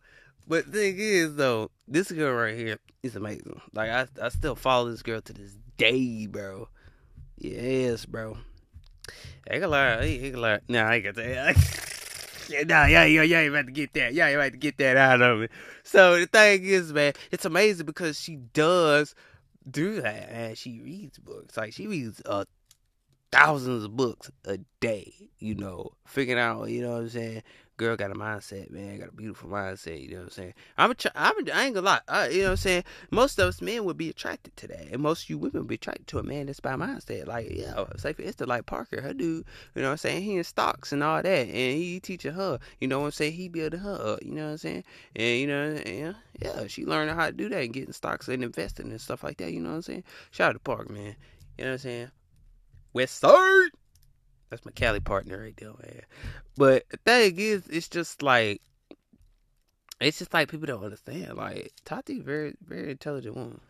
but 0.47 0.65
thing 0.65 0.95
is 0.99 1.35
though, 1.37 1.71
this 1.87 2.11
girl 2.11 2.35
right 2.35 2.55
here 2.55 2.77
is 3.01 3.15
amazing. 3.15 3.59
Like 3.73 3.89
I, 3.89 4.05
I 4.21 4.29
still 4.29 4.55
follow 4.55 4.91
this 4.91 5.01
girl 5.01 5.21
to 5.21 5.33
this 5.33 5.57
day, 5.75 6.27
bro. 6.27 6.69
Yes, 7.39 8.05
bro. 8.05 8.37
I 9.49 9.53
ain't 9.53 9.61
gonna 9.61 9.71
lie. 9.71 9.87
I 9.87 10.01
ain't 10.03 10.33
gonna 10.35 10.41
lie. 10.41 10.59
Nah, 10.69 10.83
I 10.83 10.95
ain't 10.95 11.03
gonna 11.03 11.13
tell 11.13 11.55
you. 11.55 11.61
Nah, 12.49 12.85
yeah, 12.85 13.03
yeah, 13.03 13.23
yeah, 13.23 13.41
you 13.41 13.49
about 13.49 13.65
to 13.65 13.73
get 13.73 13.93
that. 13.95 14.13
Yeah, 14.13 14.29
you 14.29 14.39
about 14.39 14.53
to 14.53 14.57
get 14.57 14.77
that 14.77 14.95
out 14.95 15.21
of 15.21 15.39
me. 15.39 15.47
So 15.83 16.17
the 16.17 16.27
thing 16.27 16.63
is, 16.63 16.93
man, 16.93 17.11
it's 17.29 17.43
amazing 17.43 17.85
because 17.85 18.17
she 18.17 18.37
does 18.37 19.15
do 19.69 20.01
that, 20.01 20.29
and 20.29 20.57
she 20.57 20.79
reads 20.81 21.19
books. 21.19 21.57
Like 21.57 21.73
she 21.73 21.87
reads 21.87 22.21
uh 22.25 22.45
thousands 23.31 23.83
of 23.83 23.95
books 23.95 24.31
a 24.45 24.59
day. 24.79 25.29
You 25.39 25.55
know, 25.55 25.91
figuring 26.05 26.41
out. 26.41 26.65
You 26.65 26.81
know 26.81 26.93
what 26.93 27.01
I'm 27.01 27.09
saying? 27.09 27.43
Girl 27.77 27.95
got 27.95 28.09
a 28.09 28.15
mindset, 28.15 28.71
man. 28.71 28.97
Got 28.97 29.09
a 29.09 29.11
beautiful 29.11 29.49
mindset. 29.49 30.01
You 30.01 30.09
know 30.09 30.17
what 30.17 30.23
I'm 30.23 30.29
saying? 30.31 30.53
I'm 30.79 30.91
a 30.91 30.95
tr- 30.95 31.07
I'm 31.13 31.47
a, 31.47 31.51
I 31.51 31.65
ain't 31.65 31.75
gonna 31.75 31.85
lie. 31.85 31.99
Uh, 32.07 32.27
you 32.31 32.39
know 32.39 32.45
what 32.45 32.51
I'm 32.51 32.57
saying? 32.57 32.83
Most 33.11 33.37
of 33.37 33.47
us 33.47 33.61
men 33.61 33.85
would 33.85 33.97
be 33.97 34.09
attracted 34.09 34.57
to 34.57 34.67
that, 34.69 34.87
and 34.91 34.99
most 34.99 35.23
of 35.23 35.29
you 35.29 35.37
women 35.37 35.59
would 35.59 35.67
be 35.67 35.75
attracted 35.75 36.07
to 36.07 36.17
a 36.17 36.23
man 36.23 36.47
that's 36.47 36.59
by 36.59 36.73
mindset. 36.73 37.27
Like, 37.27 37.49
yeah, 37.51 37.83
say 37.97 38.13
for 38.13 38.23
instance, 38.23 38.49
like 38.49 38.65
Parker, 38.65 38.99
her 38.99 39.13
dude. 39.13 39.45
You 39.75 39.83
know 39.83 39.89
what 39.89 39.91
I'm 39.91 39.97
saying? 39.97 40.23
He 40.23 40.37
in 40.37 40.43
stocks 40.43 40.91
and 40.91 41.03
all 41.03 41.21
that, 41.21 41.27
and 41.27 41.49
he 41.49 41.99
teaching 41.99 42.33
her. 42.33 42.57
You 42.81 42.87
know 42.87 42.99
what 42.99 43.05
I'm 43.05 43.11
saying? 43.11 43.33
He 43.33 43.47
building 43.47 43.79
her 43.79 44.13
up. 44.13 44.23
You 44.23 44.31
know 44.31 44.45
what 44.45 44.51
I'm 44.51 44.57
saying? 44.57 44.83
And 45.15 45.39
you 45.39 45.45
know, 45.45 45.79
yeah, 45.85 46.13
yeah, 46.41 46.65
she 46.65 46.83
learning 46.83 47.13
how 47.13 47.27
to 47.27 47.31
do 47.31 47.47
that 47.49 47.63
and 47.63 47.73
getting 47.73 47.93
stocks 47.93 48.27
and 48.27 48.43
investing 48.43 48.89
and 48.89 48.99
stuff 48.99 49.23
like 49.23 49.37
that. 49.37 49.53
You 49.53 49.59
know 49.59 49.69
what 49.69 49.75
I'm 49.75 49.81
saying? 49.83 50.03
Shout 50.31 50.49
out 50.49 50.53
to 50.53 50.59
Parker, 50.59 50.91
man. 50.91 51.15
You 51.59 51.65
know 51.65 51.71
what 51.71 51.73
I'm 51.73 51.77
saying? 51.77 52.11
West 52.93 53.19
Side. 53.19 53.69
That's 54.49 54.65
my 54.65 54.71
Cali 54.71 54.99
partner 54.99 55.41
right 55.41 55.55
there, 55.57 55.69
man. 55.69 56.01
But 56.55 56.89
the 56.89 56.97
thing 56.97 57.35
is, 57.37 57.67
it's 57.67 57.89
just 57.89 58.21
like 58.21 58.61
it's 59.99 60.19
just 60.19 60.33
like 60.33 60.49
people 60.49 60.67
don't 60.67 60.83
understand. 60.83 61.35
Like 61.35 61.73
Tati, 61.85 62.19
very 62.19 62.55
very 62.61 62.91
intelligent 62.91 63.35
woman, 63.35 63.61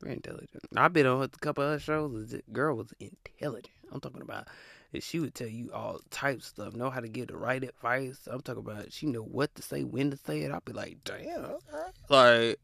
very 0.00 0.14
intelligent. 0.14 0.64
I've 0.76 0.92
been 0.92 1.06
on 1.06 1.22
a 1.22 1.28
couple 1.28 1.64
of 1.64 1.70
other 1.70 1.78
shows. 1.78 2.30
The 2.30 2.42
girl 2.52 2.76
was 2.76 2.92
intelligent. 2.98 3.74
I'm 3.92 4.00
talking 4.00 4.22
about. 4.22 4.48
And 4.90 5.02
she 5.02 5.20
would 5.20 5.34
tell 5.34 5.48
you 5.48 5.70
all 5.70 6.00
types 6.10 6.44
of 6.44 6.48
stuff, 6.48 6.74
know 6.74 6.88
how 6.88 7.00
to 7.00 7.08
give 7.08 7.26
the 7.26 7.36
right 7.36 7.62
advice. 7.62 8.26
I'm 8.26 8.40
talking 8.40 8.64
about 8.64 8.90
she 8.90 9.04
know 9.04 9.20
what 9.20 9.54
to 9.56 9.62
say, 9.62 9.84
when 9.84 10.10
to 10.10 10.16
say 10.16 10.40
it. 10.40 10.50
I'll 10.50 10.62
be 10.64 10.72
like, 10.72 10.96
damn, 11.04 11.44
okay. 11.44 11.58
Like 12.08 12.58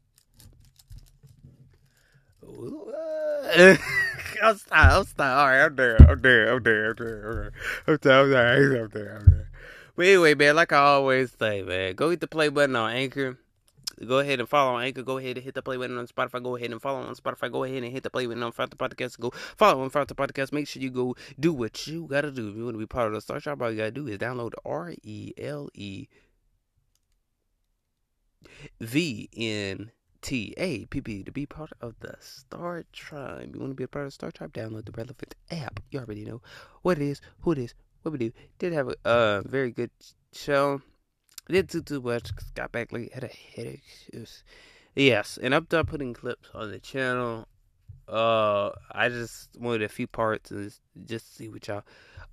ah. 3.77 3.77
I'm 4.41 4.57
sorry. 4.57 4.81
I'm 4.81 5.05
sorry. 5.05 5.61
I'm 5.61 5.75
there. 5.75 5.97
I'm 5.97 6.21
there. 6.21 6.53
I'm 6.53 6.63
there. 6.63 6.89
I'm 6.91 6.95
there. 6.97 7.51
I'm 7.87 7.99
sorry. 8.01 8.35
I'm 8.35 8.89
there. 8.89 9.15
I'm 9.17 9.25
there. 9.25 9.49
But 9.95 10.07
anyway, 10.07 10.33
man, 10.33 10.55
like 10.55 10.73
I 10.73 10.77
always 10.77 11.31
say, 11.39 11.61
man, 11.61 11.95
go 11.95 12.09
hit 12.09 12.19
the 12.19 12.27
play 12.27 12.49
button 12.49 12.75
on 12.75 12.91
Anchor. 12.91 13.37
Go 14.05 14.19
ahead 14.19 14.41
and 14.41 14.49
follow 14.49 14.75
on 14.75 14.83
Anchor. 14.83 15.03
Go 15.03 15.17
ahead 15.17 15.37
and 15.37 15.45
hit 15.45 15.53
the 15.53 15.61
play 15.61 15.77
button 15.77 15.97
on 15.97 16.07
Spotify. 16.07 16.43
Go 16.43 16.57
ahead 16.57 16.71
and 16.71 16.81
follow 16.81 16.99
on 16.99 17.15
Spotify. 17.15 17.49
Go 17.49 17.63
ahead 17.63 17.81
and 17.81 17.93
hit 17.93 18.03
the 18.03 18.09
play 18.09 18.25
button 18.25 18.43
on 18.43 18.51
Fountain 18.51 18.77
Podcast. 18.77 19.17
Go 19.19 19.31
follow 19.55 19.83
on 19.83 19.89
Fountain 19.89 20.17
Podcast. 20.17 20.51
Make 20.51 20.67
sure 20.67 20.81
you 20.81 20.89
go 20.89 21.15
do 21.39 21.53
what 21.53 21.87
you 21.87 22.05
gotta 22.07 22.29
do. 22.29 22.49
If 22.49 22.57
you 22.57 22.65
wanna 22.65 22.77
be 22.77 22.85
part 22.85 23.07
of 23.07 23.13
the 23.13 23.21
Star 23.21 23.39
Shop, 23.39 23.61
all 23.61 23.71
you 23.71 23.77
gotta 23.77 23.91
do 23.91 24.07
is 24.07 24.17
download 24.17 24.51
R 24.65 24.93
E 25.03 25.31
L 25.37 25.69
E 25.73 26.07
V 28.81 29.29
N. 29.33 29.91
T 30.25 30.55
A 30.57 30.85
P 30.85 31.01
P 31.01 31.21
to 31.21 31.31
be 31.31 31.45
part 31.45 31.69
of 31.81 31.93
the 31.99 32.15
Star 32.19 32.83
Tribe. 32.91 33.51
You 33.53 33.59
want 33.59 33.69
to 33.73 33.75
be 33.75 33.83
a 33.83 33.87
part 33.87 34.05
of 34.05 34.07
the 34.07 34.13
Star 34.13 34.31
Tribe? 34.31 34.53
Download 34.53 34.83
the 34.83 34.91
relevant 34.91 35.35
app. 35.51 35.79
You 35.91 35.99
already 35.99 36.25
know 36.25 36.41
what 36.81 36.97
it 36.97 37.03
is, 37.03 37.21
who 37.41 37.51
it 37.51 37.59
is, 37.59 37.75
what 38.01 38.11
we 38.11 38.17
do. 38.17 38.31
Did 38.57 38.73
have 38.73 38.89
a 38.89 38.95
uh, 39.07 39.43
very 39.45 39.69
good 39.69 39.91
show. 40.33 40.81
Did 41.47 41.69
too 41.69 41.83
too 41.83 42.01
much. 42.01 42.31
Got 42.55 42.71
back 42.71 42.91
late. 42.91 43.13
Had 43.13 43.25
a 43.25 43.27
headache. 43.27 43.83
Was, 44.15 44.43
yes, 44.95 45.37
and 45.39 45.53
I'm 45.53 45.65
done 45.65 45.85
putting 45.85 46.15
clips 46.15 46.49
on 46.55 46.71
the 46.71 46.79
channel. 46.79 47.47
Uh, 48.07 48.71
I 48.91 49.09
just 49.09 49.49
wanted 49.59 49.83
a 49.83 49.89
few 49.89 50.07
parts 50.07 50.49
and 50.49 50.73
just 51.05 51.37
see 51.37 51.49
what 51.49 51.67
y'all 51.67 51.83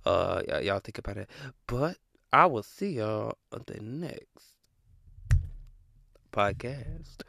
uh 0.03 0.41
y'all 0.63 0.79
think 0.79 0.97
about 0.97 1.17
it. 1.17 1.29
But 1.67 1.97
I 2.31 2.47
will 2.47 2.63
see 2.63 2.93
y'all 2.93 3.37
on 3.51 3.61
the 3.67 3.79
next 3.79 4.55
podcast. 6.31 7.21